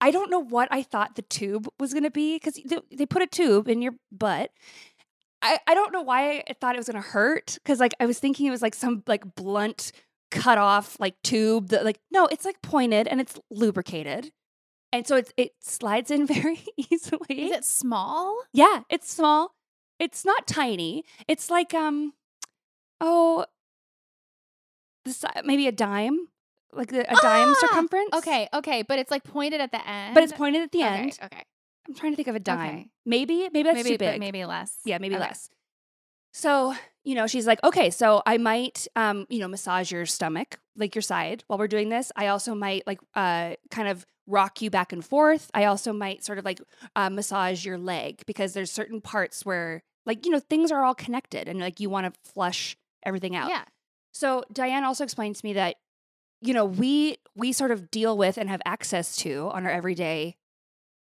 [0.00, 2.58] I don't know what I thought the tube was going to be because
[2.92, 4.50] they put a tube in your butt.
[5.42, 8.06] I, I don't know why I thought it was going to hurt because like I
[8.06, 9.92] was thinking it was like some like blunt
[10.30, 14.32] cut off like tube that like no it's like pointed and it's lubricated
[14.94, 17.50] and so it's it slides in very easily.
[17.50, 18.38] Is it small?
[18.52, 19.54] Yeah, it's small.
[19.98, 21.04] It's not tiny.
[21.28, 22.14] It's like um
[23.00, 23.44] oh
[25.04, 26.28] the maybe a dime,
[26.72, 28.14] like the, a dime Ah, circumference.
[28.14, 30.14] Okay, okay, but it's like pointed at the end.
[30.14, 31.18] But it's pointed at the Okay, end.
[31.22, 31.42] Okay.
[31.86, 32.68] I'm trying to think of a dime.
[32.68, 32.90] Okay.
[33.04, 34.18] Maybe, maybe that's maybe too big.
[34.20, 34.78] maybe less.
[34.86, 35.24] Yeah, maybe Okay.
[35.24, 35.50] less.
[36.36, 40.58] So, you know, she's like, okay, so I might, um, you know, massage your stomach,
[40.76, 42.10] like your side while we're doing this.
[42.16, 45.48] I also might like, uh, kind of rock you back and forth.
[45.54, 46.60] I also might sort of like,
[46.96, 50.94] uh, massage your leg because there's certain parts where, like, you know, things are all
[50.94, 53.48] connected and like you want to flush everything out.
[53.48, 53.62] Yeah.
[54.12, 55.76] So Diane also explained to me that,
[56.40, 60.36] you know, we we sort of deal with and have access to on our everyday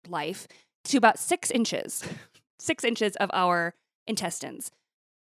[0.08, 0.46] life
[0.84, 2.04] to about six inches,
[2.60, 3.74] six inches of our
[4.06, 4.70] intestines.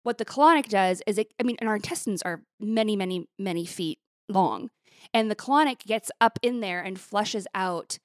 [0.08, 3.66] What the colonic does is it, I mean, and our intestines are many, many, many
[3.66, 4.70] feet long.
[5.14, 8.00] And the colonic gets up in there and flushes out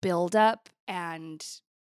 [0.00, 1.44] buildup and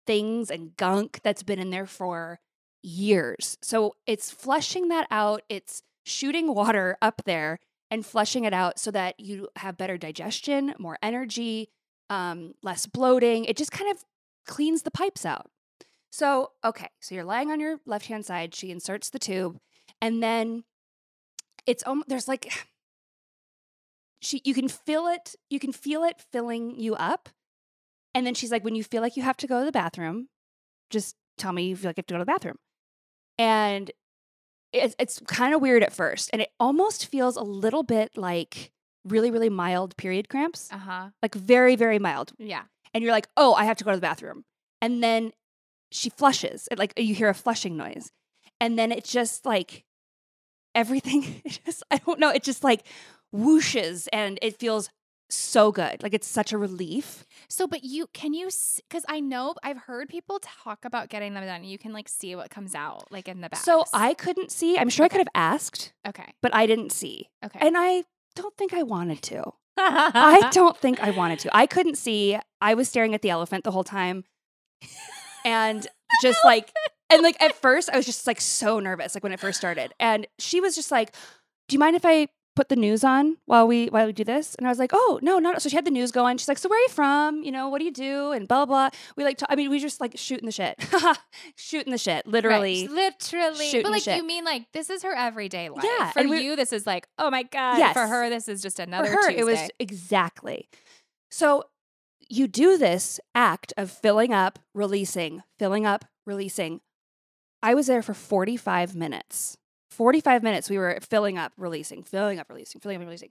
[0.07, 2.39] things and gunk that's been in there for
[2.85, 3.59] years.
[3.63, 5.43] So it's flushing that out.
[5.49, 7.59] It's shooting water up there
[7.91, 11.69] and flushing it out so that you have better digestion, more energy,
[12.11, 13.45] um, less bloating.
[13.47, 14.05] It just kind of
[14.47, 15.51] cleans the pipes out.
[16.17, 18.55] So, okay, so you're lying on your left hand side.
[18.55, 19.59] She inserts the tube,
[20.01, 20.65] and then
[21.67, 22.51] it's almost there's like
[24.23, 27.29] she you can feel it, you can feel it filling you up.
[28.15, 30.29] And then she's like, when you feel like you have to go to the bathroom,
[30.89, 32.57] just tell me you feel like you have to go to the bathroom.
[33.39, 33.91] And
[34.73, 38.73] it's it's kind of weird at first, and it almost feels a little bit like
[39.05, 41.09] really really mild period cramps, Uh huh.
[41.23, 42.63] like very very mild Yeah.
[42.95, 44.47] and you're like, oh, I have to go to the bathroom.
[44.81, 45.33] And then
[45.97, 46.69] she flushes.
[46.71, 48.13] It, like you hear a flushing noise.
[48.61, 49.85] And then it's just like
[50.75, 52.83] everything, it just, I don't know, it just like
[53.35, 54.89] whooshes and it feels
[55.29, 56.03] so good.
[56.03, 57.27] Like it's such a relief.
[57.49, 58.49] So, but you can you
[58.89, 61.65] because I know I've heard people talk about getting them done.
[61.65, 63.61] You can like see what comes out like in the back.
[63.61, 64.79] So I couldn't see.
[64.79, 67.29] I'm sure I could have asked, okay but I didn't see.
[67.45, 67.59] okay.
[67.61, 68.05] And I
[68.37, 69.53] don't think I wanted to.
[69.77, 71.57] I don't think I wanted to.
[71.57, 72.39] I couldn't see.
[72.61, 74.25] I was staring at the elephant the whole time.
[75.47, 75.87] And
[76.23, 76.71] just like,
[77.09, 79.95] and like at first, I was just like so nervous, like when it first started.
[79.99, 81.13] And she was just like,
[81.69, 84.55] Do you mind if I put the news on while we while we do this?
[84.57, 86.39] And I was like, Oh, no, not so she had the news going.
[86.39, 87.43] She's like, So where are you from?
[87.45, 88.33] You know, what do you do?
[88.33, 88.89] And blah blah.
[88.91, 88.99] blah.
[89.17, 90.83] We like, t- I mean, we just like shooting the shit.
[91.57, 92.87] shooting the shit, literally.
[92.89, 93.67] Right, literally.
[93.67, 94.17] shooting But like shit.
[94.17, 95.85] you mean like this is her everyday life.
[95.85, 97.79] Yeah, For you, this is like, oh my God.
[97.79, 97.93] Yes.
[97.93, 99.41] For her, this is just another For her, Tuesday.
[99.41, 100.69] it was exactly.
[101.31, 101.65] So
[102.29, 106.81] you do this act of filling up, releasing, filling up, releasing.
[107.63, 109.57] I was there for 45 minutes.
[109.91, 113.31] 45 minutes we were filling up, releasing, filling up, releasing, filling up, releasing.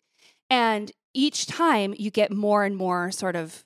[0.49, 3.63] And each time you get more and more sort of,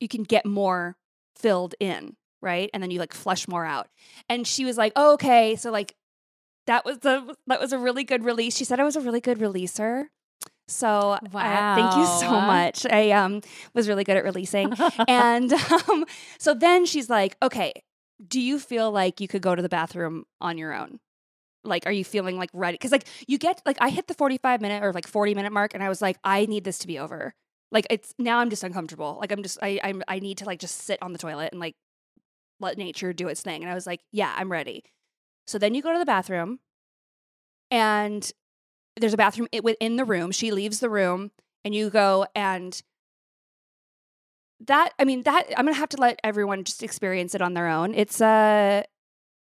[0.00, 0.96] you can get more
[1.36, 2.70] filled in, right?
[2.72, 3.88] And then you like flush more out.
[4.28, 5.56] And she was like, oh, okay.
[5.56, 5.94] So like
[6.66, 8.56] that was the that was a really good release.
[8.56, 10.04] She said I was a really good releaser.
[10.68, 11.18] So uh,
[11.74, 12.86] thank you so much.
[12.86, 13.40] I um
[13.74, 14.72] was really good at releasing.
[15.08, 15.52] and
[15.88, 16.04] um,
[16.38, 17.72] so then she's like, okay,
[18.26, 21.00] do you feel like you could go to the bathroom on your own?
[21.64, 22.74] Like, are you feeling like ready?
[22.74, 25.74] Because like you get like I hit the 45 minute or like 40 minute mark
[25.74, 27.34] and I was like, I need this to be over.
[27.70, 29.18] Like it's now I'm just uncomfortable.
[29.20, 31.60] Like I'm just I I'm I need to like just sit on the toilet and
[31.60, 31.76] like
[32.60, 33.62] let nature do its thing.
[33.62, 34.84] And I was like, yeah, I'm ready.
[35.46, 36.60] So then you go to the bathroom
[37.70, 38.30] and
[38.98, 40.30] there's a bathroom within the room.
[40.30, 41.30] She leaves the room
[41.64, 42.80] and you go and
[44.66, 47.54] that I mean that I'm going to have to let everyone just experience it on
[47.54, 47.94] their own.
[47.94, 48.84] It's a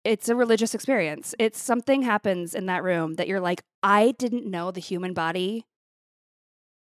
[0.05, 1.35] it's a religious experience.
[1.39, 5.67] It's something happens in that room that you're like I didn't know the human body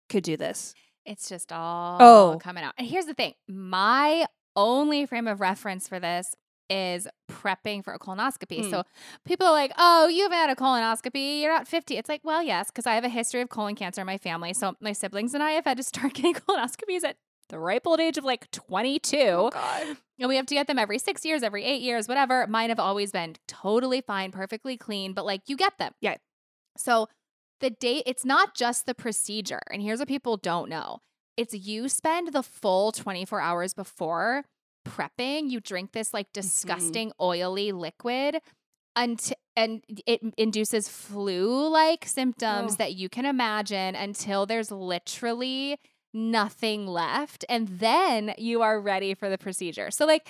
[0.10, 0.74] could do this.
[1.06, 2.40] It's just all Oh.
[2.42, 2.74] coming out.
[2.78, 6.36] And here's the thing my only frame of reference for this
[6.70, 7.08] is
[7.42, 8.64] prepping for a colonoscopy.
[8.64, 8.70] Hmm.
[8.70, 8.84] So
[9.26, 11.42] people are like, oh, you haven't had a colonoscopy.
[11.42, 11.98] You're not 50.
[11.98, 14.54] It's like, well, yes, because I have a history of colon cancer in my family.
[14.54, 17.18] So my siblings and I have had to start getting colonoscopies at
[17.50, 19.50] the ripe old age of like 22.
[19.52, 19.98] god.
[20.20, 22.46] And we have to get them every six years, every eight years, whatever.
[22.48, 25.94] Mine have always been totally fine, perfectly clean, but like you get them.
[26.00, 26.18] Yeah.
[26.78, 27.10] So
[27.60, 29.62] the date, it's not just the procedure.
[29.72, 31.00] And here's what people don't know
[31.38, 34.46] it's you spend the full 24 hours before
[34.84, 35.50] prepping.
[35.50, 36.42] You drink this like mm-hmm.
[36.42, 38.40] disgusting, oily liquid.
[38.94, 42.78] Until, and it induces flu like symptoms Ugh.
[42.80, 45.78] that you can imagine until there's literally
[46.14, 49.92] nothing left and then you are ready for the procedure.
[49.92, 50.28] So like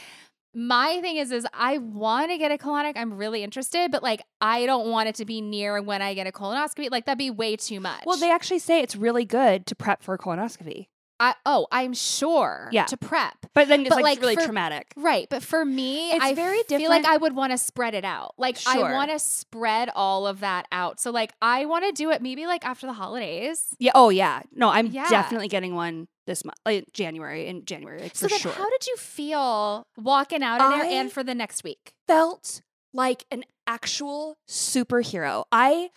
[0.54, 2.94] my thing is is I want to get a colonic.
[2.96, 6.28] I'm really interested, but like I don't want it to be near when I get
[6.28, 6.92] a colonoscopy.
[6.92, 8.04] Like that'd be way too much.
[8.06, 10.88] Well, they actually say it's really good to prep for a colonoscopy.
[11.22, 12.86] I oh, I'm sure Yeah.
[12.86, 13.36] to prep.
[13.54, 14.92] But then it's But, like, like, really for- traumatic.
[14.98, 17.04] Right, but for me, It's I very feel different.
[17.04, 18.34] like I would want to spread it out.
[18.38, 18.86] Like Sure.
[18.88, 21.00] I want to spread all of that out.
[21.00, 23.76] So like I want to do it maybe like after the holidays.
[23.80, 23.92] Yeah.
[23.96, 24.42] Oh yeah.
[24.52, 25.08] No, I'm Yeah.
[25.10, 28.52] definitely getting one this month, like January in January, like So for then, sure.
[28.54, 31.94] how did you feel walking out of there and for the next week?
[32.08, 32.62] felt
[32.94, 35.46] like an actual superhero.
[35.52, 35.90] I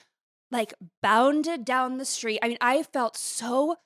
[0.51, 2.39] like bounded down the street.
[2.43, 3.77] I mean, I felt so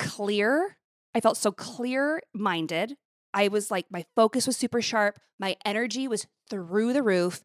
[0.00, 0.78] clear.
[1.14, 2.96] I felt so clear minded.
[3.34, 5.20] I was like, my focus was super sharp.
[5.38, 7.42] My energy was through the roof.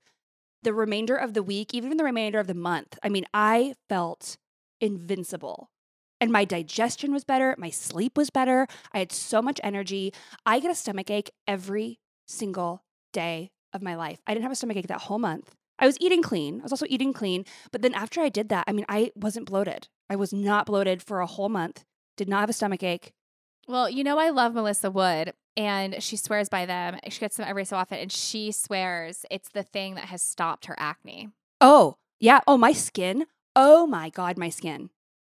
[0.64, 4.38] The remainder of the week, even the remainder of the month, I mean, I felt
[4.82, 5.70] invincible.
[6.20, 7.56] And my digestion was better.
[7.60, 8.68] My sleep was better.
[8.92, 10.14] I had so much energy.
[10.46, 14.22] I get a stomach ache every single day of my life.
[14.26, 15.54] I didn't have a stomach ache that whole month.
[15.78, 16.62] I was eating clean.
[16.62, 17.46] I was also eating clean.
[17.72, 19.90] But then after I did that, I mean, I wasn't bloated.
[20.10, 21.84] I was not bloated for a whole month.
[22.18, 23.14] Did not have a stomach ache.
[23.68, 27.00] Well, you know I love Melissa Wood and she swears by them.
[27.10, 30.66] She gets them every so often and she swears it's the thing that has stopped
[30.66, 31.30] her acne.
[31.62, 32.42] Oh, yeah.
[32.48, 33.26] Oh, my skin.
[33.56, 34.90] Oh my God, my skin.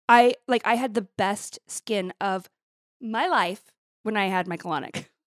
[0.08, 2.50] I like, I had the best skin of
[3.02, 3.72] my life
[4.04, 5.06] when I had my colonic.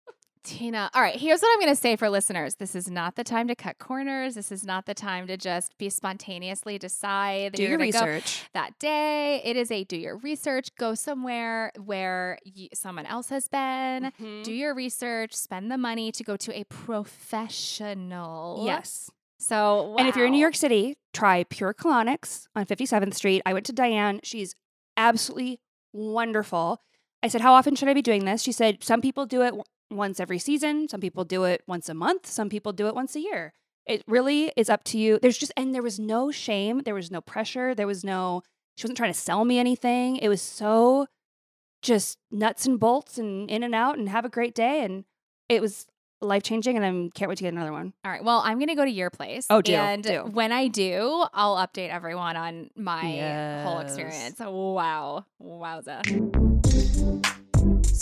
[0.44, 2.56] Tina, all right, here's what I'm going to say for listeners.
[2.56, 4.34] This is not the time to cut corners.
[4.34, 8.42] This is not the time to just be spontaneously decide Do your research.
[8.52, 9.40] that day.
[9.44, 14.10] It is a do your research, go somewhere where you, someone else has been.
[14.20, 14.42] Mhm.
[14.42, 18.62] Do your research, spend the money to go to a professional.
[18.64, 19.10] Yes.
[19.38, 20.38] So, And if you're in New.
[20.38, 23.42] York City, try Pure Colonics on 57th Street.
[23.46, 24.20] I went to Diane.
[24.22, 24.54] She's
[24.96, 25.60] absolutely
[25.92, 26.80] wonderful.
[27.24, 28.42] I said, How often should I be doing this?
[28.42, 29.54] She said, Some people do it
[29.96, 30.88] once every season.
[30.88, 32.26] Some people do it once a month.
[32.26, 33.52] Some people do it once a year.
[33.86, 35.18] It really is up to you.
[35.20, 36.82] There's just, and there was no shame.
[36.84, 37.74] There was no pressure.
[37.74, 38.42] There was no,
[38.76, 40.16] she wasn't trying to sell me anything.
[40.18, 41.06] It was so
[41.82, 44.84] just nuts and bolts and in and out and have a great day.
[44.84, 45.04] And
[45.48, 45.86] it was
[46.20, 46.76] life changing.
[46.76, 47.92] And I can't wait to get another one.
[48.04, 48.22] All right.
[48.22, 49.46] Well, I'm going to go to your place.
[49.50, 50.18] Oh, do, And do.
[50.30, 54.38] when I do, I'll update everyone on my whole experience.
[54.38, 55.26] Wow.
[55.42, 56.61] Wowza.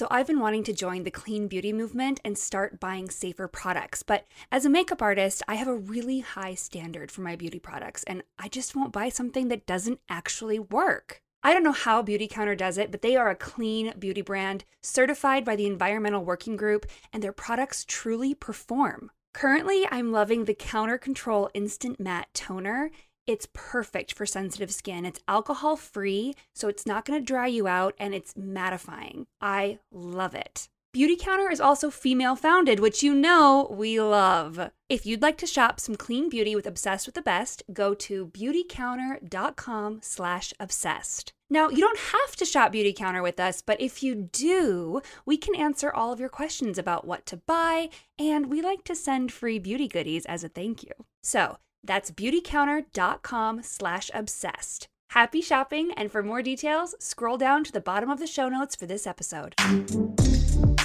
[0.01, 4.03] So, I've been wanting to join the clean beauty movement and start buying safer products.
[4.03, 8.03] But as a makeup artist, I have a really high standard for my beauty products,
[8.05, 11.21] and I just won't buy something that doesn't actually work.
[11.43, 14.65] I don't know how Beauty Counter does it, but they are a clean beauty brand
[14.81, 19.11] certified by the Environmental Working Group, and their products truly perform.
[19.35, 22.91] Currently, I'm loving the Counter Control Instant Matte Toner.
[23.31, 25.07] It's perfect for sensitive skin.
[25.07, 29.27] It's alcohol free, so it's not going to dry you out and it's mattifying.
[29.41, 30.69] I love it.
[30.93, 34.73] Beauty Counter is also female founded, which you know we love.
[34.89, 38.27] If you'd like to shop some clean beauty with Obsessed with the Best, go to
[38.27, 41.33] beautycounter.com slash obsessed.
[41.49, 45.37] Now, you don't have to shop Beauty Counter with us, but if you do, we
[45.37, 49.31] can answer all of your questions about what to buy, and we like to send
[49.31, 50.91] free beauty goodies as a thank you.
[51.23, 54.89] So, that's beautycounter.com slash obsessed.
[55.11, 58.77] Happy shopping, and for more details, scroll down to the bottom of the show notes
[58.77, 59.55] for this episode.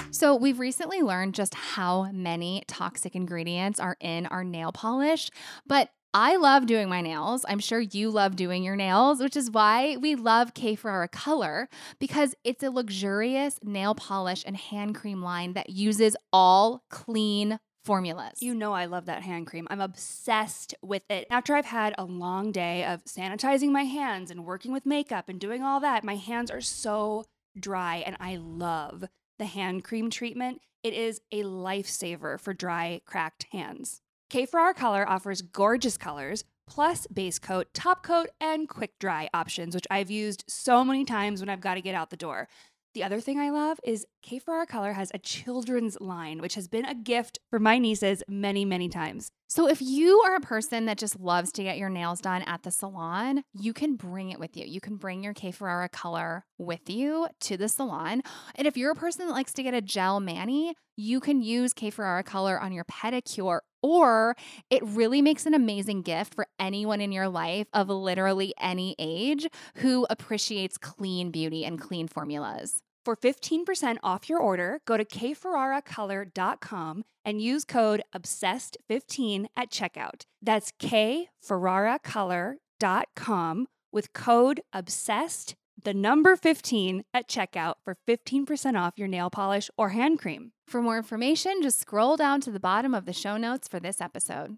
[0.09, 5.29] So, we've recently learned just how many toxic ingredients are in our nail polish,
[5.67, 7.45] but I love doing my nails.
[7.45, 11.67] I'm sure you love doing your nails, which is why we love K Ferrara Color
[11.99, 18.41] because it's a luxurious nail polish and hand cream line that uses all clean formulas.
[18.41, 19.67] You know I love that hand cream.
[19.69, 21.27] I'm obsessed with it.
[21.29, 25.39] After I've had a long day of sanitizing my hands and working with makeup and
[25.39, 27.25] doing all that, my hands are so
[27.57, 29.05] dry and I love
[29.37, 30.61] the hand cream treatment.
[30.83, 34.01] It is a lifesaver for dry, cracked hands.
[34.29, 39.75] K Ferrara Color offers gorgeous colors plus base coat, top coat, and quick dry options,
[39.75, 42.47] which I've used so many times when I've got to get out the door.
[42.95, 46.69] The other thing I love is K Ferrara Color has a children's line, which has
[46.69, 49.31] been a gift for my nieces many, many times.
[49.49, 52.63] So, if you are a person that just loves to get your nails done at
[52.63, 54.65] the salon, you can bring it with you.
[54.65, 58.21] You can bring your K Ferrara color with you to the salon.
[58.55, 61.73] And if you're a person that likes to get a gel mani, you can use
[61.73, 64.35] K Ferrara color on your pedicure, or
[64.71, 69.47] it really makes an amazing gift for anyone in your life of literally any age
[69.75, 72.81] who appreciates clean beauty and clean formulas.
[73.05, 80.23] For 15% off your order, go to kferraracolor.com and use code OBSESSED15 at checkout.
[80.41, 89.29] That's kferraracolor.com with code OBSESSED, the number 15 at checkout for 15% off your nail
[89.29, 90.51] polish or hand cream.
[90.67, 94.01] For more information, just scroll down to the bottom of the show notes for this
[94.01, 94.57] episode.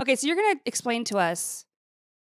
[0.00, 1.66] Okay, so you're going to explain to us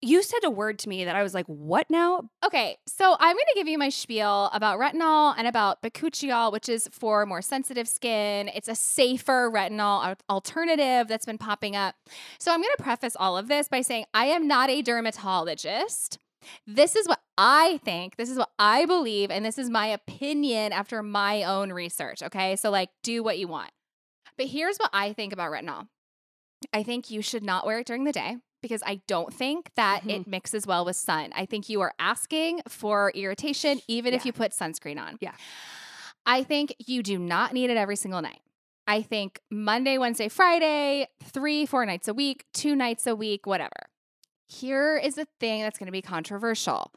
[0.01, 2.31] you said a word to me that I was like, what now?
[2.45, 6.69] Okay, so I'm going to give you my spiel about retinol and about bakuchiol, which
[6.69, 8.49] is for more sensitive skin.
[8.55, 11.97] It's a safer retinol alternative that's been popping up.
[12.39, 16.19] So I'm going to preface all of this by saying I am not a dermatologist.
[16.67, 20.73] This is what I think, this is what I believe, and this is my opinion
[20.73, 22.23] after my own research.
[22.23, 23.71] Okay, so like do what you want.
[24.37, 25.89] But here's what I think about retinol
[26.73, 30.03] I think you should not wear it during the day because I don't think that
[30.03, 30.11] Mhm.
[30.11, 31.33] it mixes well with sun.
[31.35, 35.19] I think you are asking for irritation even if you put sunscreen on.
[35.21, 35.35] Yeah.
[36.27, 38.41] I think you do not need it every single night.
[38.89, 43.89] I think Monday, Wednesday, Friday, three, four nights a week, two nights a week, whatever.
[44.49, 46.91] Here is the thing that's going to be controversial.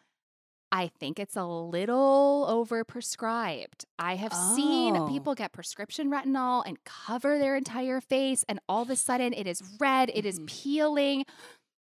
[0.72, 3.84] I think it's a little overprescribed.
[3.99, 5.08] I have seen Oh.
[5.08, 9.47] people get prescription retinol and cover their entire face, and all of a sudden it
[9.47, 10.47] is red, it is Mhm.
[10.47, 11.26] peeling.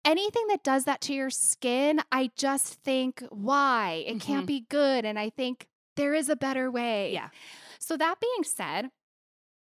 [0.04, 4.04] Anything that does that to your skin, I just think, why?
[4.06, 4.46] It can't Mhm.
[4.46, 5.04] be good.
[5.06, 7.12] And I think there is a better way.
[7.14, 7.30] Yeah.
[7.78, 8.90] So, that being said,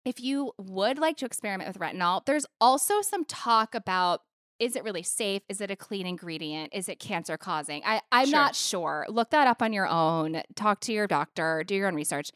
[0.04, 4.22] if you would like to experiment with retinol, there's also some talk about
[4.58, 5.42] is it really safe?
[5.48, 6.72] Is it a clean ingredient?
[6.74, 7.82] Is it cancer causing?
[7.84, 8.32] I, I'm Sure.
[8.32, 9.06] not sure.
[9.08, 10.42] Look that up on your own.
[10.54, 12.30] Talk to your doctor, do your own research.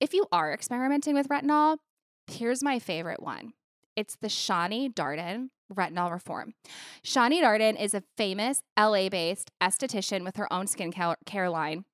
[0.00, 1.78] If you are experimenting with retinol,
[2.26, 3.52] here's my favorite one.
[3.94, 6.52] It's the Shani Darden Retinol Reform.
[7.04, 11.84] Shani Darden is a famous LA based esthetician with her own skincare care line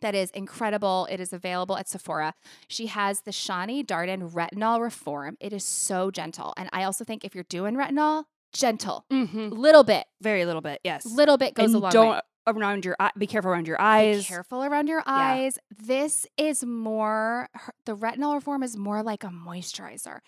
[0.00, 1.08] that is incredible.
[1.10, 2.34] It is available at Sephora.
[2.68, 5.36] She has the Shani Darden Retinol Reform.
[5.40, 6.52] It is so gentle.
[6.56, 8.24] And I also think if you're doing retinol,
[8.54, 9.04] gentle.
[9.12, 9.50] Mm-hmm.
[9.50, 10.80] Little bit, Very little bit.
[10.84, 11.04] Yes.
[11.04, 12.20] little bit goes and a long don't way.
[12.46, 13.10] around your eye.
[13.18, 14.18] Be careful around your eyes.
[14.18, 15.58] Be careful around your eyes.
[15.76, 17.48] This is more,
[17.84, 20.20] the retinol reform is more like a moisturizer.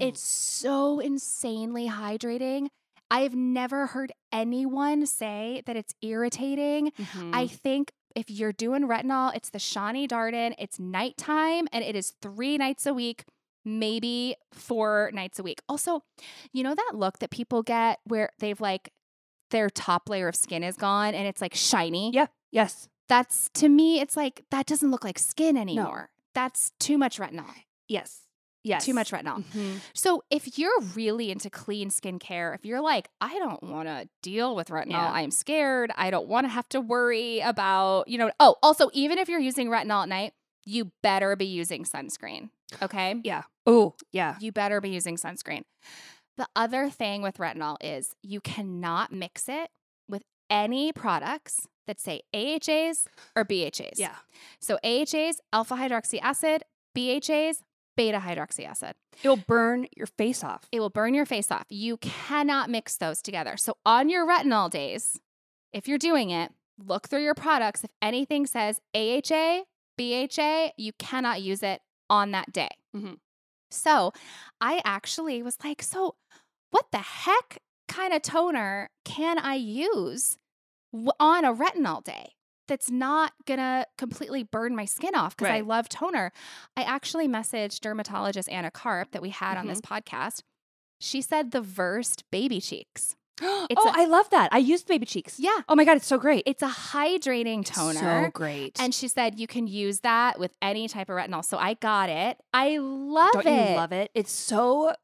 [0.00, 2.68] It's so insanely hydrating.
[3.10, 6.90] I've never heard anyone say that it's irritating.
[6.98, 7.34] Mhm.
[7.34, 10.54] I think if you're doing retinol, it's the Shani Darden.
[10.58, 13.24] It's nighttime and it is three nights a week,
[13.64, 15.60] maybe four nights a week.
[15.68, 16.02] Also,
[16.52, 18.92] you know that look that people get where they've like
[19.50, 22.10] their top layer of skin is gone and it's like shiny?
[22.14, 22.26] yeah.
[22.50, 22.88] Yes.
[23.08, 26.10] That's to me, it's like that doesn't look like skin anymore.
[26.34, 27.44] That's too much retinol.
[27.88, 28.20] Yes.
[28.62, 28.84] Yes.
[28.86, 29.44] Too much retinol.
[29.44, 29.80] Mhm.
[29.92, 34.56] So if you're really into clean skincare, if you're like, I don't want to deal
[34.56, 35.12] with retinol, Yeah.
[35.12, 39.18] I'm scared, I don't want to have to worry about, you know, oh, also, even
[39.18, 40.32] if you're using retinol at night,
[40.64, 42.48] you better be using sunscreen.
[42.80, 43.20] Okay.
[43.22, 43.42] Yeah.
[43.66, 44.36] Oh, yeah.
[44.40, 45.62] You better be using sunscreen.
[46.36, 49.70] The other thing with retinol is you cannot mix it
[50.08, 53.06] with any products that say AHAs
[53.36, 53.98] or BHAs.
[53.98, 54.16] Yeah.
[54.60, 56.62] So AHAs, alpha hydroxy acid,
[56.96, 57.58] BHAs,
[57.96, 58.94] beta hydroxy acid.
[59.22, 60.66] It'll burn your face off.
[60.72, 61.66] It will burn your face off.
[61.68, 63.56] You cannot mix those together.
[63.56, 65.20] So on your retinol days,
[65.72, 66.50] if you're doing it,
[66.84, 67.84] look through your products.
[67.84, 69.62] If anything says AHA,
[69.96, 72.70] BHA, you cannot use it on that day.
[72.96, 73.18] Mhm.
[73.74, 74.12] So
[74.60, 76.14] I actually was like, so
[76.70, 77.58] what the heck
[77.88, 80.38] kind of toner can I use
[81.20, 82.32] on a retinol day?
[82.66, 86.32] That's not gonna completely burn my skin off because I love toner.
[86.76, 89.94] I actually messaged dermatologist Anna Karp that we had on this Mm-hmm.
[89.94, 90.42] podcast.
[90.98, 93.16] She said the Versed baby cheeks.
[93.42, 94.48] oh, a- I love that.
[94.52, 95.38] I used baby cheeks.
[95.38, 95.60] Yeah.
[95.68, 96.44] Oh my god, it's so great.
[96.46, 98.26] It's a hydrating toner.
[98.26, 98.80] So great.
[98.80, 101.44] And she said you can use that with any type of retinol.
[101.44, 102.38] So I got it.
[102.52, 103.70] I love don't it.
[103.70, 104.10] you love it?
[104.14, 104.94] It's so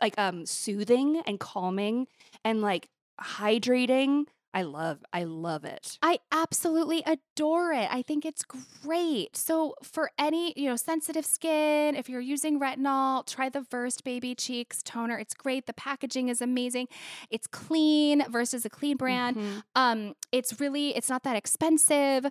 [0.00, 2.06] like um soothing and calming
[2.44, 2.88] and like
[3.20, 4.24] hydrating.
[4.52, 5.98] I love I love it.
[6.02, 7.88] I absolutely adore it.
[7.90, 9.36] I think it's great.
[9.36, 14.34] So for any, you know, sensitive skin, if you're using retinol, try the Versed Baby
[14.34, 15.18] Cheeks toner.
[15.18, 15.66] It's great.
[15.66, 16.88] The packaging is amazing.
[17.30, 19.36] It's clean versus a clean brand.
[19.36, 19.62] Mhm.
[19.76, 22.26] Um, it's really, it's not that expensive.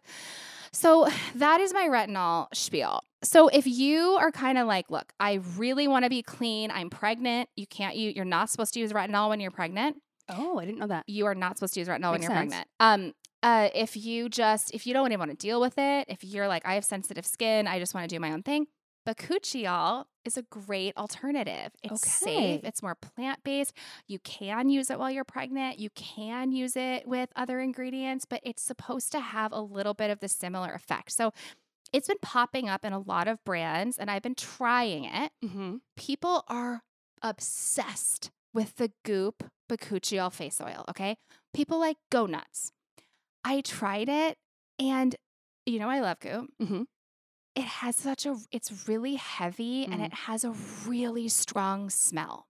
[0.74, 3.01] So that is my retinol spiel.
[3.24, 6.72] So if you are kind of like, look, I really want to be clean.
[6.72, 7.49] I'm pregnant.
[7.55, 9.97] You can't you you're not supposed to use retinol when you're pregnant.
[10.30, 11.07] Oh, I didn't know that.
[11.07, 12.53] You are not supposed to use retinol when you're sense.
[12.53, 12.67] pregnant.
[12.80, 16.23] Um uh, if you just if you don't even want to deal with it, if
[16.23, 18.67] you're like I have sensitive skin, I just want to do my own thing,
[19.07, 21.71] bakuchiol is a great alternative.
[21.82, 23.73] It's safe, it's more plant-based.
[24.07, 25.80] You can use it while you're pregnant.
[25.80, 30.11] You can use it with other ingredients, but it's supposed to have a little bit
[30.11, 31.11] of the similar effect.
[31.11, 31.32] So
[31.91, 35.32] it's been popping up in a lot of brands and I've been trying it.
[35.43, 35.77] Mm-hmm.
[35.95, 36.84] People are
[37.21, 41.17] obsessed with the Goop Bakuchiol face oil, okay?
[41.53, 42.72] People like go nuts.
[43.43, 44.38] I tried it
[44.80, 45.15] and
[45.65, 46.51] you know I love Goop.
[46.61, 46.86] Mhm.
[47.55, 50.05] It has such a it's really heavy and Mm.
[50.05, 50.51] it has a
[50.88, 52.47] really strong smell.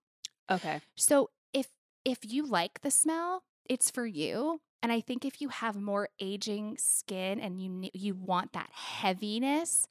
[0.50, 0.82] Okay.
[0.96, 1.70] So if
[2.06, 4.62] if you like the smell, it's for you.
[4.82, 9.88] And I think if you have more aging skin and you you want that heaviness,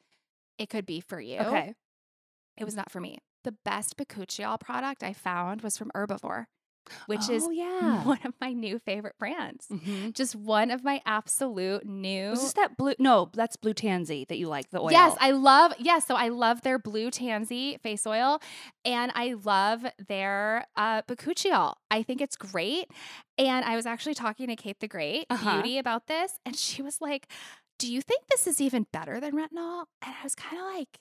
[0.59, 1.39] it could be for you.
[1.41, 1.75] Okay.
[2.57, 3.19] It was not for me.
[3.45, 6.47] The best bakuchiol product I found was from Herbivore,
[7.07, 8.05] which is oh, yeah.
[8.05, 9.67] one of my new favorite brands.
[9.73, 10.13] Mhm.
[10.15, 12.31] Just one of my absolute new.
[12.31, 12.95] Was this that blue?
[12.99, 14.91] No, that's blue tansy that you like the oil.
[14.93, 15.73] Yes, I love.
[15.79, 18.41] Yes, so I love their blue tansy face oil,
[18.85, 21.75] and I love their uh, bakuchiol.
[21.91, 22.87] I think it's great.
[23.37, 25.55] And I was actually talking to Kate the Great Uh-huh.
[25.55, 27.29] Beauty about this, and she was like,
[27.79, 30.99] "Do you think this is even better than retinol?" And I was kind of like,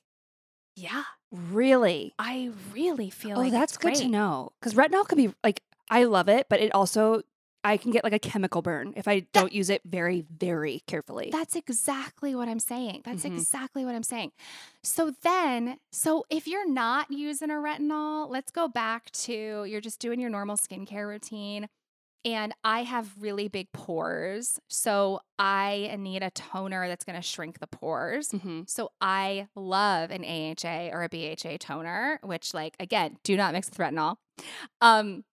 [0.75, 2.13] "Yeah, really.
[2.19, 4.51] I really feel Oh, like that's good to know.
[4.59, 7.21] Because retinol can be like I love it, but it also
[7.63, 11.29] I can get like a chemical burn if I don't use it very, very carefully.
[11.31, 13.01] That's exactly what I'm saying.
[13.03, 13.37] That's Mhm.
[13.37, 14.31] exactly what I'm saying.
[14.83, 19.99] So then, so if you're not using a retinol, let's go back to you're just
[19.99, 21.67] doing your normal skincare routine.
[22.23, 24.59] And I have really big pores.
[24.69, 28.31] So I need a toner that's going to shrink the pores.
[28.31, 33.53] hmm So I love an AHA or a BHA toner, which, like, again, do not
[33.53, 34.17] mix with retinol.
[34.81, 35.23] Um,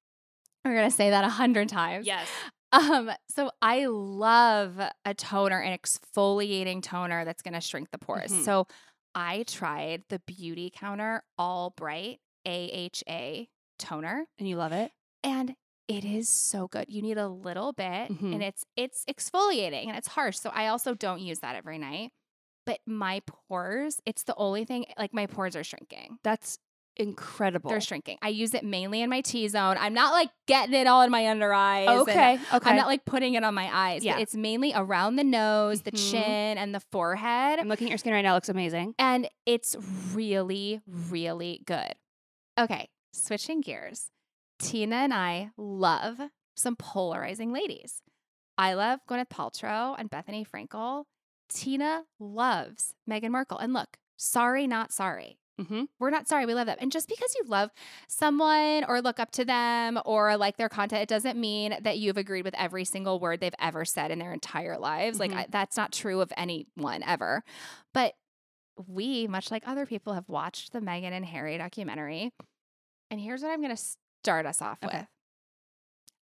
[0.65, 2.07] we're going to say that a hundred times.
[2.07, 2.27] Yes.
[2.73, 8.33] Um, so I love a toner, an exfoliating toner that's gonna shrink the pores.
[8.33, 8.45] Mhm.
[8.45, 8.67] So
[9.15, 13.47] I tried the Beauty Counter All Bright AHA
[13.79, 14.91] toner, And you love it?
[15.23, 15.55] and
[15.87, 16.87] it is so good.
[16.89, 18.33] You need a little bit, Mhm.
[18.35, 20.37] and it's it's exfoliating and it's harsh.
[20.39, 22.11] So I also don't use that every night.
[22.67, 24.87] But my pores, it's the only thing.
[24.99, 26.19] Like my pores are shrinking.
[26.25, 26.59] That's
[26.97, 27.71] incredible.
[27.71, 28.19] They're shrinking.
[28.23, 29.77] I use it mainly in my T zone.
[29.79, 31.89] I'm not like getting it all in my under eyes.
[31.89, 32.39] okay.
[32.53, 32.71] Okay.
[32.71, 34.05] I'm not like putting it on my eyes.
[34.05, 34.15] Yeah.
[34.15, 36.11] But it's mainly around the nose, the Mhm.
[36.11, 37.59] chin, and the forehead.
[37.59, 38.33] I'm looking at your skin right now.
[38.33, 38.95] It looks amazing.
[38.99, 39.77] and it's
[40.13, 41.95] really, really good.
[42.59, 44.11] Okay, switching gears.
[44.59, 46.19] Tina and I love
[46.55, 48.01] some polarizing ladies.
[48.57, 51.05] I love Gwyneth Paltrow and Bethenny Frankel.
[51.49, 53.59] Tina loves Meghan Markle.
[53.59, 55.39] And look, sorry, not sorry.
[55.61, 55.85] Mm-hmm.
[56.01, 56.47] We're not sorry.
[56.47, 56.79] We love them.
[56.81, 57.71] And just because you love
[58.09, 62.17] someone or look up to them or like their content, it doesn't mean that you've
[62.17, 65.21] agreed with every single word they've ever said in their entire lives.
[65.21, 65.37] Like, Mhm.
[65.37, 67.45] I, that's not true of anyone ever.
[67.93, 68.15] But
[68.89, 72.33] we, much like other people, have watched the Meghan and Harry documentary.
[73.11, 73.83] And here's what I'm going to
[74.23, 74.99] start us off Okay.
[74.99, 75.07] with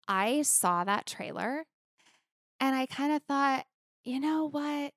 [0.08, 1.66] I saw that trailer
[2.60, 3.66] and I kind of thought,
[4.04, 4.92] you know what?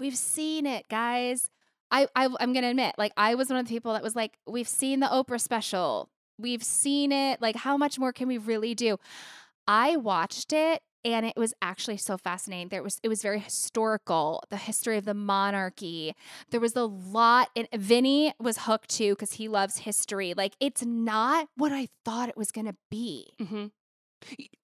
[0.00, 1.48] We've seen it, guys.
[1.92, 4.38] I, I I'm gonna admit, like I was one of the people that was like,
[4.46, 7.40] we've seen the Oprah special, we've seen it.
[7.40, 8.98] Like, how much more can we really do?
[9.68, 12.68] I watched it, and it was actually so fascinating.
[12.68, 16.14] There was it was very historical, the history of the monarchy.
[16.50, 20.34] There was a lot, and Vinny was hooked too because he loves history.
[20.34, 23.28] Like, it's not what I thought it was gonna be.
[23.40, 23.66] Mm-hmm.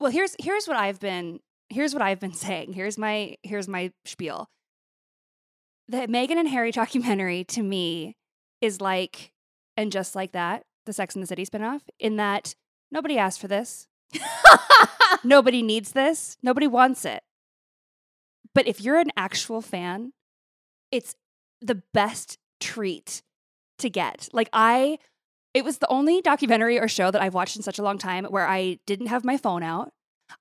[0.00, 2.72] Well, here's here's what I've been here's what I've been saying.
[2.72, 4.48] Here's my here's my spiel.
[5.88, 8.16] The Meghan and Harry documentary to me
[8.60, 9.32] is like,
[9.76, 12.54] and just like that, the Sex and the City spinoff, in that
[12.90, 13.86] nobody asked for this.
[15.24, 16.36] Nobody needs this.
[16.42, 17.22] Nobody wants it.
[18.54, 20.12] But if you're an actual fan,
[20.90, 21.14] it's
[21.60, 23.22] the best treat
[23.78, 24.28] to get.
[24.32, 24.98] Like I
[25.54, 28.24] it was the only documentary or show that I've watched in such a long time
[28.26, 29.92] where I didn't have my phone out.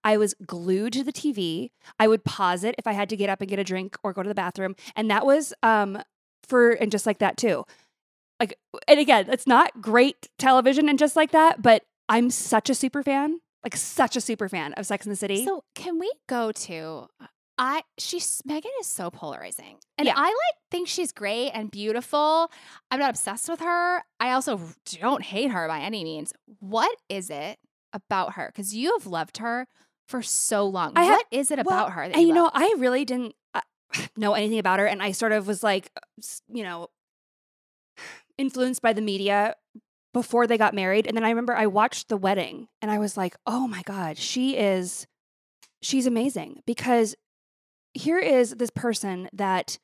[0.04, 1.72] I was glued to the TV.
[2.00, 4.14] I would pause it if I had to get up and get a drink or
[4.14, 4.76] go to the bathroom.
[4.96, 6.02] And that was um
[6.48, 7.66] for and just like that too.
[8.40, 8.58] Like
[8.88, 13.04] and again, it's not great television and just like that, but I'm such a super
[13.04, 13.40] fan.
[13.64, 15.44] Like such a super fan of Sex and the City.
[15.44, 17.08] So can we go to
[17.58, 19.78] I she's Meghan is so polarizing.
[19.98, 20.14] And Yeah.
[20.16, 22.52] I like think she's great and beautiful.
[22.92, 24.04] I'm not obsessed with her.
[24.20, 26.34] I also don't hate her by any means.
[26.60, 27.58] What is it
[27.98, 28.48] about her?
[28.54, 29.68] Because you have loved her
[30.08, 30.94] for so long.
[30.96, 32.50] I have- what is it Well, about her and you know?
[32.54, 33.62] I really didn't uh,
[34.18, 36.88] know anything about her, and I sort of was like, uh, you know,
[38.38, 39.56] influenced by the media
[40.14, 43.18] before they got married, and then I remember I watched the wedding, and I was
[43.18, 45.06] like, oh my god, she is,
[45.82, 47.16] she's amazing because
[47.94, 49.78] here is this person that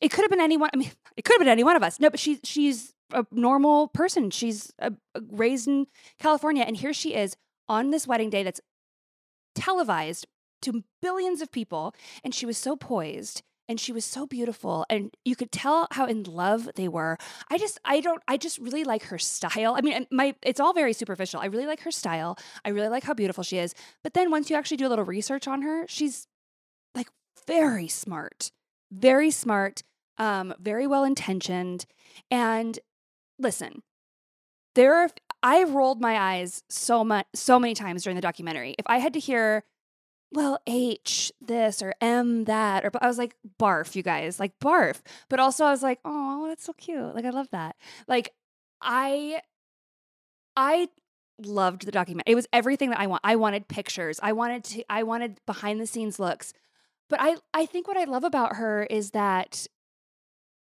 [0.00, 0.70] it could have been anyone.
[0.72, 1.98] I mean, it could have been any one of us.
[2.00, 4.30] No, but she she's a normal person.
[4.30, 4.90] She's uh
[5.30, 5.86] raised in
[6.18, 7.36] California, and here she is
[7.68, 8.60] on this wedding day that's
[9.54, 10.26] televised
[10.62, 11.94] to billions of people
[12.24, 16.06] and she was so poised and she was so beautiful and you could tell how
[16.06, 17.18] in love they were.
[17.50, 19.74] I just i don't i just really like her style.
[19.76, 21.40] I mean my it's all very superficial.
[21.40, 22.38] I really like her style.
[22.64, 23.74] I really like how beautiful she is.
[24.04, 26.26] But then once you actually do a little research on her she's
[26.94, 27.08] like
[27.46, 28.50] very smart.
[28.92, 29.82] Very smart
[30.18, 31.86] um very well intentioned
[32.30, 32.78] and
[33.38, 33.82] listen
[34.74, 35.08] there are
[35.42, 38.74] I rolled my eyes so much, so many times during the documentary.
[38.78, 39.64] If I had to hear,
[40.32, 45.00] well, H this or M that, or I was like, barf, you guys, like barf.
[45.28, 47.14] But also, I was like, oh, that's so cute.
[47.14, 47.76] Like, I love that.
[48.08, 48.30] Like,
[48.82, 49.40] I,
[50.56, 50.88] I
[51.40, 52.32] loved the documentary.
[52.32, 53.20] It was everything that I want.
[53.22, 54.18] I wanted pictures.
[54.22, 54.84] I wanted to.
[54.90, 56.52] I wanted behind the scenes looks.
[57.08, 59.68] But I, I think what I love about her is that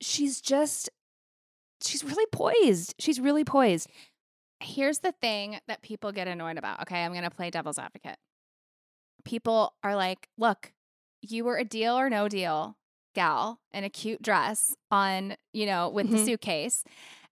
[0.01, 0.89] she's just,
[1.85, 2.95] she's really poised.
[2.99, 3.89] She's really poised.
[4.59, 6.81] Here's the thing that people get annoyed about.
[6.81, 8.17] Okay, I'm going to play devil's advocate.
[9.25, 10.73] People are like, look,
[11.21, 12.77] you were a deal or no deal
[13.15, 16.25] gal in a cute dress on, you know, with the Mhm.
[16.25, 16.83] suitcase.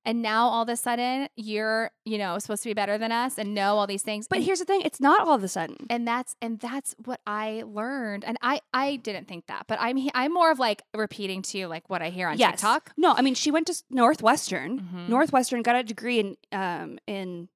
[0.04, 3.38] And now all of a sudden you're, you know, supposed to be better than us
[3.38, 4.28] and know all these things.
[4.28, 5.78] But and, here's the thing: it's not all of a sudden.
[5.89, 8.26] and that's and that's what I learned.
[8.26, 11.68] And I I didn't think that, but I'm I'm more of like repeating to you
[11.68, 12.52] like what I hear on Yes.
[12.62, 12.93] TikTok.
[12.97, 14.80] No, I mean she went to Northwestern.
[14.82, 15.10] Mhm.
[15.10, 17.47] Northwestern got a degree in um in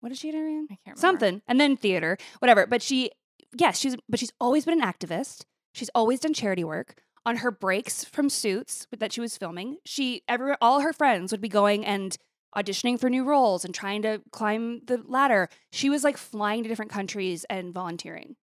[0.00, 0.66] what did she get in?
[0.70, 1.00] I can't remember.
[1.00, 2.66] Something, and then theater, whatever.
[2.66, 3.12] But she,
[3.56, 5.44] yes, she's but she's always been an activist.
[5.74, 6.96] She's always done charity work.
[7.24, 11.40] On her breaks from Suits that she was filming, she every all her friends would
[11.40, 12.16] be going and
[12.56, 15.48] auditioning for new roles and trying to climb the ladder.
[15.70, 18.34] She was like flying to different countries and volunteering.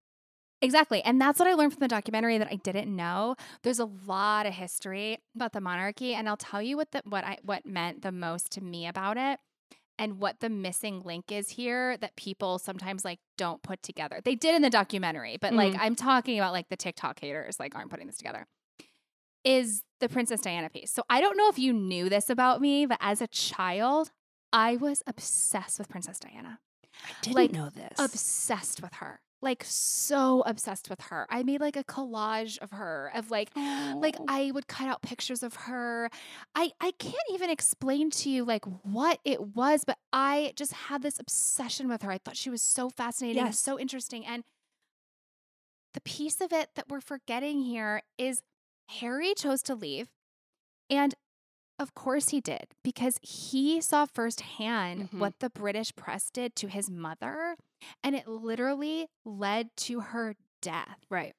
[0.61, 1.01] Exactly.
[1.03, 3.36] And that's what I learned from the documentary that I didn't know.
[3.63, 7.23] There's a lot of history about the monarchy and I'll tell you what the, what
[7.23, 9.39] I what meant the most to me about it
[9.97, 14.19] and what the missing link is here that people sometimes like don't put together.
[14.23, 15.77] They did in the documentary, but like Mhm.
[15.80, 18.47] I'm talking about like the TikTok haters like aren't putting this together.
[19.44, 20.92] Is the Princess Diana piece.
[20.92, 24.12] So I don't know if you knew this about me, but as a child,
[24.54, 26.60] I was obsessed with Princess Diana
[27.06, 27.98] I didn't Like, know this.
[28.00, 33.10] obsessed with her like so obsessed with her i made like a collage of her
[33.16, 36.10] of like like i would cut out pictures of her
[36.56, 41.02] i i can't even explain to you like what it was but i just had
[41.02, 43.60] this obsession with her i thought she was so fascinating and Yes.
[43.60, 44.44] so interesting and
[45.94, 48.42] the piece of it that we're forgetting here is
[48.90, 50.10] harry chose to leave
[50.90, 51.16] and
[51.78, 55.20] of course he did because he saw firsthand Mhm.
[55.20, 57.56] what the British press did to his mother
[58.04, 61.06] and it literally led to her death.
[61.10, 61.34] right.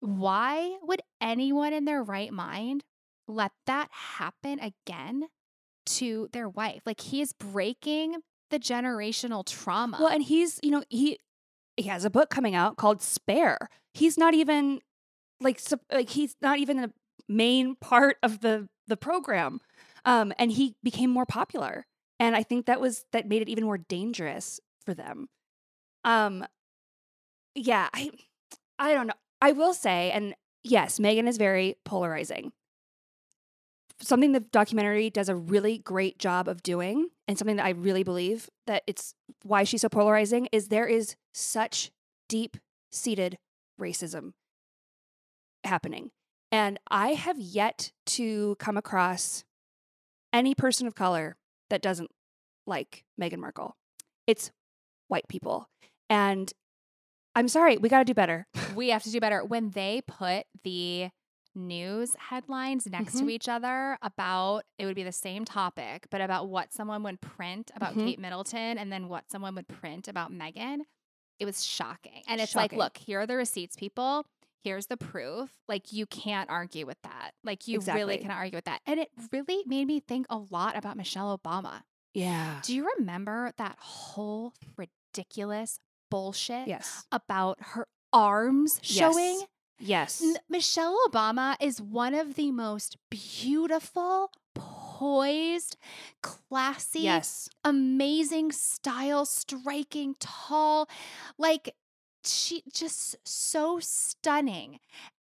[0.00, 2.84] Why would anyone in their right mind
[3.26, 5.28] let that happen again
[5.86, 6.82] to their wife?
[6.86, 8.16] Like he is breaking
[8.50, 9.96] the generational trauma.
[9.98, 11.18] Well, and he's, you know, he
[11.76, 13.68] he has a book coming out called Spare.
[13.94, 14.80] He's not even
[15.40, 15.60] like
[15.92, 16.92] like he's not even a
[17.28, 19.60] main part of the the program.
[20.04, 21.86] Um and he became more popular.
[22.20, 25.28] And I think that was that made it even more dangerous for them.
[26.04, 26.46] Um
[27.54, 28.10] yeah, I
[28.78, 29.14] I don't know.
[29.40, 32.52] I will say and yes, Meghan is very polarizing.
[34.00, 38.04] Something the documentary does a really great job of doing and something that I really
[38.04, 39.12] believe that it's
[39.42, 41.90] why she's so polarizing is there is such
[42.28, 42.56] deep
[42.92, 43.38] seated
[43.80, 44.32] racism
[45.64, 46.10] happening.
[46.50, 49.44] And I have yet to come across
[50.32, 51.36] any person of color
[51.70, 52.10] that doesn't
[52.66, 53.76] like Meghan Markle.
[54.26, 54.50] It's
[55.08, 55.68] white people.
[56.08, 56.52] And
[57.34, 58.46] I'm sorry, we got to do better.
[58.74, 59.44] we have to do better.
[59.44, 61.10] When they put the
[61.54, 63.26] news headlines next Mm-hmm.
[63.26, 67.20] to each other about it would be the same topic, but about what someone would
[67.20, 68.04] print about Mhm.
[68.06, 70.80] Kate Middleton and then what someone would print about Meghan,
[71.40, 72.22] it was shocking.
[72.28, 74.24] And it's like, look, here are the receipts, people.
[74.64, 75.50] Here's the proof.
[75.68, 77.32] Like you can't argue with that.
[77.44, 78.18] Like you really Exactly.
[78.18, 78.80] cannot argue with that.
[78.86, 81.82] And it really made me think a lot about Michelle Obama.
[82.14, 82.60] Yeah.
[82.64, 85.78] Do you remember that whole ridiculous
[86.10, 87.06] bullshit Yes.
[87.12, 88.98] about her arms Yes.
[88.98, 89.42] showing?
[89.78, 90.20] Yes.
[90.22, 95.76] N- Michelle Obama is one of the most beautiful, poised,
[96.22, 97.48] classy, Yes.
[97.64, 100.88] amazing style, striking, tall.
[101.38, 101.76] Like
[102.24, 104.80] she just so stunning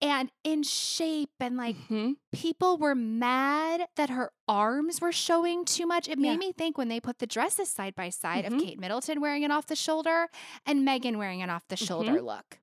[0.01, 2.17] and in shape and like Mhm.
[2.33, 6.09] people were mad that her arms were showing too much.
[6.09, 6.37] It made Yeah.
[6.37, 8.55] me think when they put the dresses side by side Mhm.
[8.55, 10.29] of Kate Middleton wearing it off the shoulder
[10.65, 12.61] and Meghan wearing an off the shoulder look.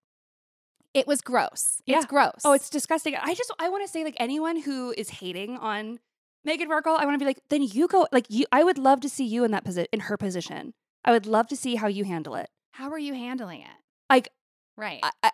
[0.93, 1.81] It was gross.
[1.85, 1.97] Yeah.
[1.97, 2.39] It's gross.
[2.45, 3.15] Oh, it's disgusting.
[3.15, 5.99] I just I want to say like anyone who is hating on
[6.47, 8.45] Meghan Markle, I want to be like, then you go like you.
[8.51, 10.73] I would love to see you in that position, in her position.
[11.03, 12.49] I would love to see how you handle it.
[12.73, 13.77] how are you handling it?
[14.09, 14.29] Like,
[14.77, 14.99] Right.
[15.03, 15.31] I, I,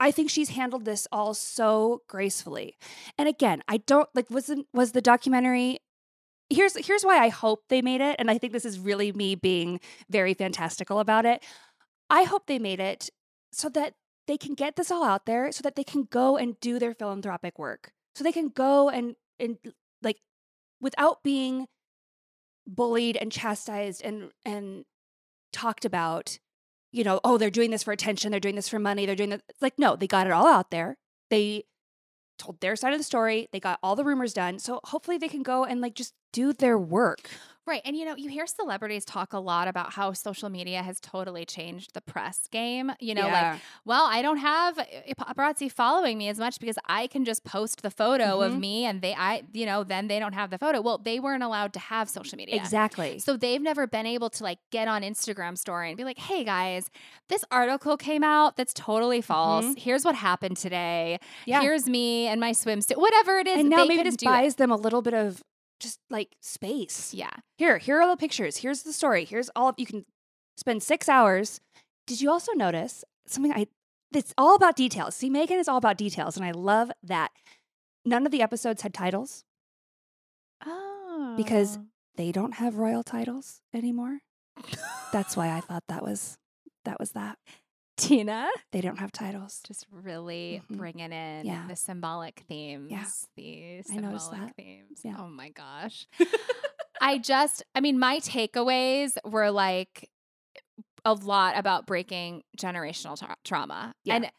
[0.00, 2.76] I think she's handled this all so gracefully.
[3.16, 5.78] And again, I don't like wasn't was the documentary.
[6.50, 9.34] Here's here's why I hope they made it, and I think this is really me
[9.34, 11.42] being very fantastical about it.
[12.10, 13.10] I hope they made it
[13.52, 13.94] so that
[14.26, 16.94] they can get this all out there, so that they can go and do their
[16.94, 19.58] philanthropic work, so they can go and and
[20.02, 20.18] like
[20.80, 21.66] without being
[22.66, 24.84] bullied and chastised and and
[25.52, 26.38] talked about,
[26.94, 29.30] you know, oh, they're doing this for attention, they're doing this for money, they're doing
[29.30, 29.42] that.
[29.48, 30.96] It's like, no, they got it all out there.
[31.28, 31.64] They
[32.38, 33.48] told their side of the story.
[33.52, 34.58] They got all the rumors done.
[34.58, 37.28] So hopefully they can go and like just do their work.
[37.66, 37.80] Right.
[37.84, 41.44] And you know, you hear celebrities talk a lot about how social media has totally
[41.46, 42.92] changed the press game.
[43.00, 44.84] You know, like, well, I don't have uh,
[45.18, 48.60] paparazzi following me as much because I can just post the photo of Mhm.
[48.60, 50.80] me and they I you know, then they don't have the photo.
[50.82, 52.56] Well, they weren't allowed to have social media.
[52.56, 53.18] exactly.
[53.18, 56.44] So they've never been able to like get on Instagram story and be like, "Hey
[56.44, 56.90] guys,
[57.28, 59.74] this article came out that's totally false.
[59.78, 61.18] Here's what happened today.
[61.20, 61.50] Mm-hmm.
[61.50, 61.60] yeah.
[61.62, 62.96] Here's me and my swimsuit.
[62.98, 64.24] Whatever it is." and now they maybe this it.
[64.24, 65.42] buys them a little bit of
[65.80, 67.12] just like space.
[67.14, 67.30] Yeah.
[67.58, 68.58] Here, here are the pictures.
[68.58, 69.24] Here's the story.
[69.24, 70.04] Here's all of you can
[70.56, 71.60] spend six hours.
[72.06, 73.66] Did you also notice something I
[74.14, 75.16] it's all about details.
[75.16, 77.32] See, Meghan is all about details, and I love that.
[78.04, 79.44] None of the episodes had titles.
[80.64, 81.34] Oh.
[81.36, 81.78] Because-
[82.16, 84.20] They don't have royal titles anymore.
[85.12, 86.38] That's why I thought that was
[86.84, 87.38] that was that.
[87.96, 89.60] Tina They don't have titles.
[89.66, 90.76] just really Mhm.
[90.78, 91.66] bringing in Yeah.
[91.68, 92.90] the symbolic themes.
[92.90, 93.06] Yeah.
[93.36, 94.56] The I symbolic that.
[94.56, 95.00] themes.
[95.04, 95.16] Yeah.
[95.18, 96.06] Oh my gosh.
[97.00, 100.10] I just, I mean, my takeaways were like
[101.04, 103.94] a lot about breaking generational tra- trauma.
[104.04, 104.16] Yeah.
[104.16, 104.32] And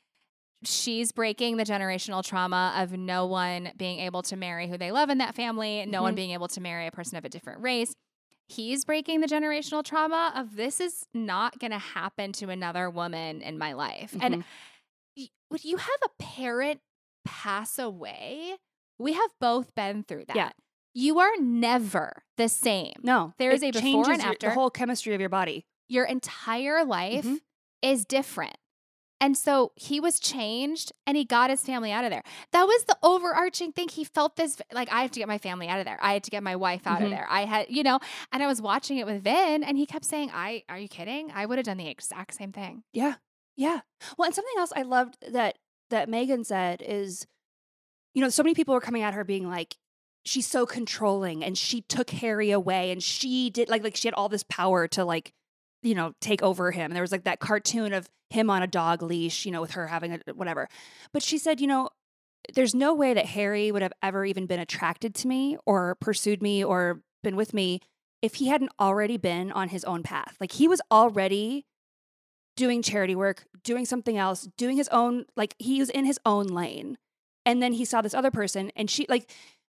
[0.64, 5.10] she's breaking the generational trauma of no one being able to marry who they love
[5.10, 6.16] in that family, no one Mhm.
[6.16, 7.94] being able to marry a person of a different race.
[8.48, 13.42] He's breaking the generational trauma of this is not going to happen to another woman
[13.42, 14.16] in my life.
[14.22, 14.44] And Mhm.
[15.18, 16.82] y- when you have a parent
[17.24, 18.58] pass away,
[19.00, 20.36] we have both been through that.
[20.36, 20.52] Yeah.
[20.94, 22.94] You are never the same.
[23.04, 24.48] no, There is a before and your- after.
[24.50, 25.66] the whole chemistry of your body.
[25.90, 27.42] Your entire life Mhm.
[27.82, 28.58] is different.
[29.22, 32.24] And so he was changed and he got his family out of there.
[32.52, 33.88] That was the overarching thing.
[33.88, 35.98] He felt this like, I have to get my family out of there.
[36.02, 37.12] I had to get my wife out of Mhm.
[37.12, 37.28] there.
[37.30, 38.00] I had, you know,
[38.32, 41.32] and I was watching it with Vin and he kept saying, I, are you kidding?
[41.34, 42.84] I would have done the exact same thing.
[42.92, 43.16] Yeah.
[43.56, 43.82] Yeah.
[44.18, 45.58] Well, and something else I loved that
[45.92, 47.26] that Meghan said is,
[48.14, 49.78] you know, so many people were coming at her being like,
[50.26, 54.16] she's so controlling and she took Harry away and she did like like she had
[54.16, 55.32] all this power to like,
[55.86, 56.86] you know, take over him.
[56.86, 59.72] And there was like that cartoon of him on a dog leash, you know, with
[59.72, 60.68] her having a whatever.
[61.14, 61.90] But she said, you know,
[62.54, 66.42] there's no way that Harry would have ever even been attracted to me or pursued
[66.42, 67.82] me or been with me
[68.22, 70.36] if he hadn't already been on his own path.
[70.40, 71.66] Like he was already
[72.58, 76.48] doing charity work, doing something else, doing his own, like he was in his own
[76.48, 76.98] lane.
[77.46, 79.32] And then he saw this other person and she, like,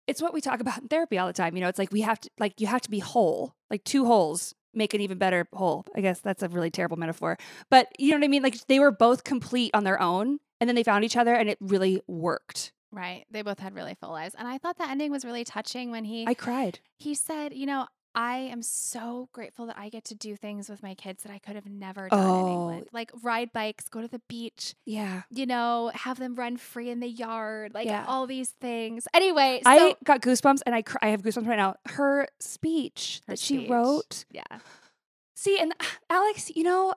[0.08, 1.54] it's what we talk about in therapy all the time.
[1.54, 4.06] You know, it's like we have to, like, you have to be whole, like two
[4.06, 5.84] holes make an even better whole.
[5.94, 7.36] I guess that's a really terrible metaphor.
[7.70, 8.42] But you know what I mean?
[8.42, 11.48] Like they were both complete on their own and then they found each other and
[11.48, 12.72] it really worked.
[12.92, 13.24] Right.
[13.30, 14.34] They both had really full lives.
[14.36, 16.80] And I thought the ending was really touching when he I cried.
[16.98, 20.82] he said, you know, I am so grateful that I get to do things with
[20.82, 22.48] my kids that I could have never done in Oh.
[22.52, 22.88] England.
[22.92, 25.22] Like ride bikes, go to the beach, Yeah.
[25.30, 28.04] you know, have them run free in the yard, like Yeah.
[28.08, 29.06] all these things.
[29.14, 31.76] Anyway, I so got goosebumps and I, cr- I have goosebumps right now.
[31.86, 34.24] Her speech Her that she wrote.
[34.30, 34.58] yeah.
[35.36, 35.72] See, and
[36.10, 36.94] Alex, you know,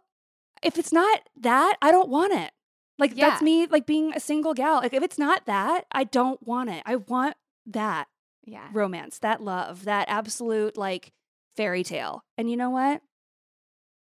[0.63, 2.51] if it's not that, I don't want it.
[2.99, 4.75] Like that's me like being a single gal.
[4.77, 6.83] Like if it's not that, I don't want it.
[6.85, 7.35] I want
[7.65, 8.07] that
[8.45, 8.67] Yeah.
[8.73, 11.11] romance, that love, that absolute like
[11.55, 12.23] fairy tale.
[12.37, 13.01] And you know what?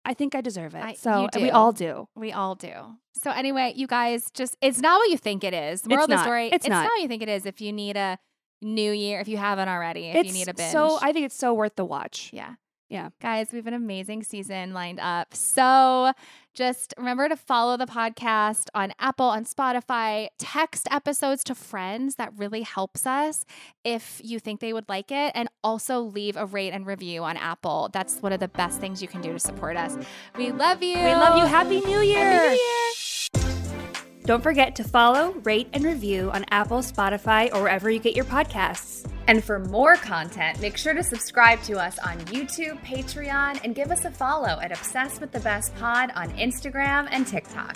[0.05, 0.83] I think I deserve it.
[0.83, 2.07] I- so we all do.
[2.15, 2.71] We all do.
[3.21, 5.85] So anyway, you guys just it's not what you think it is.
[5.85, 6.23] Moral It's of the not.
[6.23, 6.85] story, It's not.
[6.85, 8.17] what you think it is if you need a
[8.61, 10.71] new year, if you haven't already, if it's you need a binge.
[10.71, 12.29] so I think it's so worth the watch.
[12.33, 12.55] Yeah.
[12.89, 13.09] Yeah.
[13.21, 15.35] Guys, we have an amazing season lined up.
[15.35, 16.11] So
[16.55, 20.29] just remember to follow the podcast on Apple, on Spotify.
[20.39, 22.15] Text episodes to friends.
[22.15, 23.45] That really helps us
[23.83, 25.31] if you think they would like it.
[25.35, 27.89] And also leave a rate and review on Apple.
[27.93, 29.95] That's one of the best things you can do to support us.
[30.35, 30.95] We love you.
[30.95, 31.45] We love you.
[31.45, 32.25] Happy New Year.
[32.25, 32.91] Happy New Year.
[34.29, 38.25] Don't forget to follow, rate, and review on Apple, Spotify, or wherever you get your
[38.25, 39.03] podcasts.
[39.25, 43.89] And for more content, make sure to subscribe to us on YouTube, Patreon, and give
[43.89, 47.75] us a follow at Obsessed with the Best Pod on Instagram and TikTok.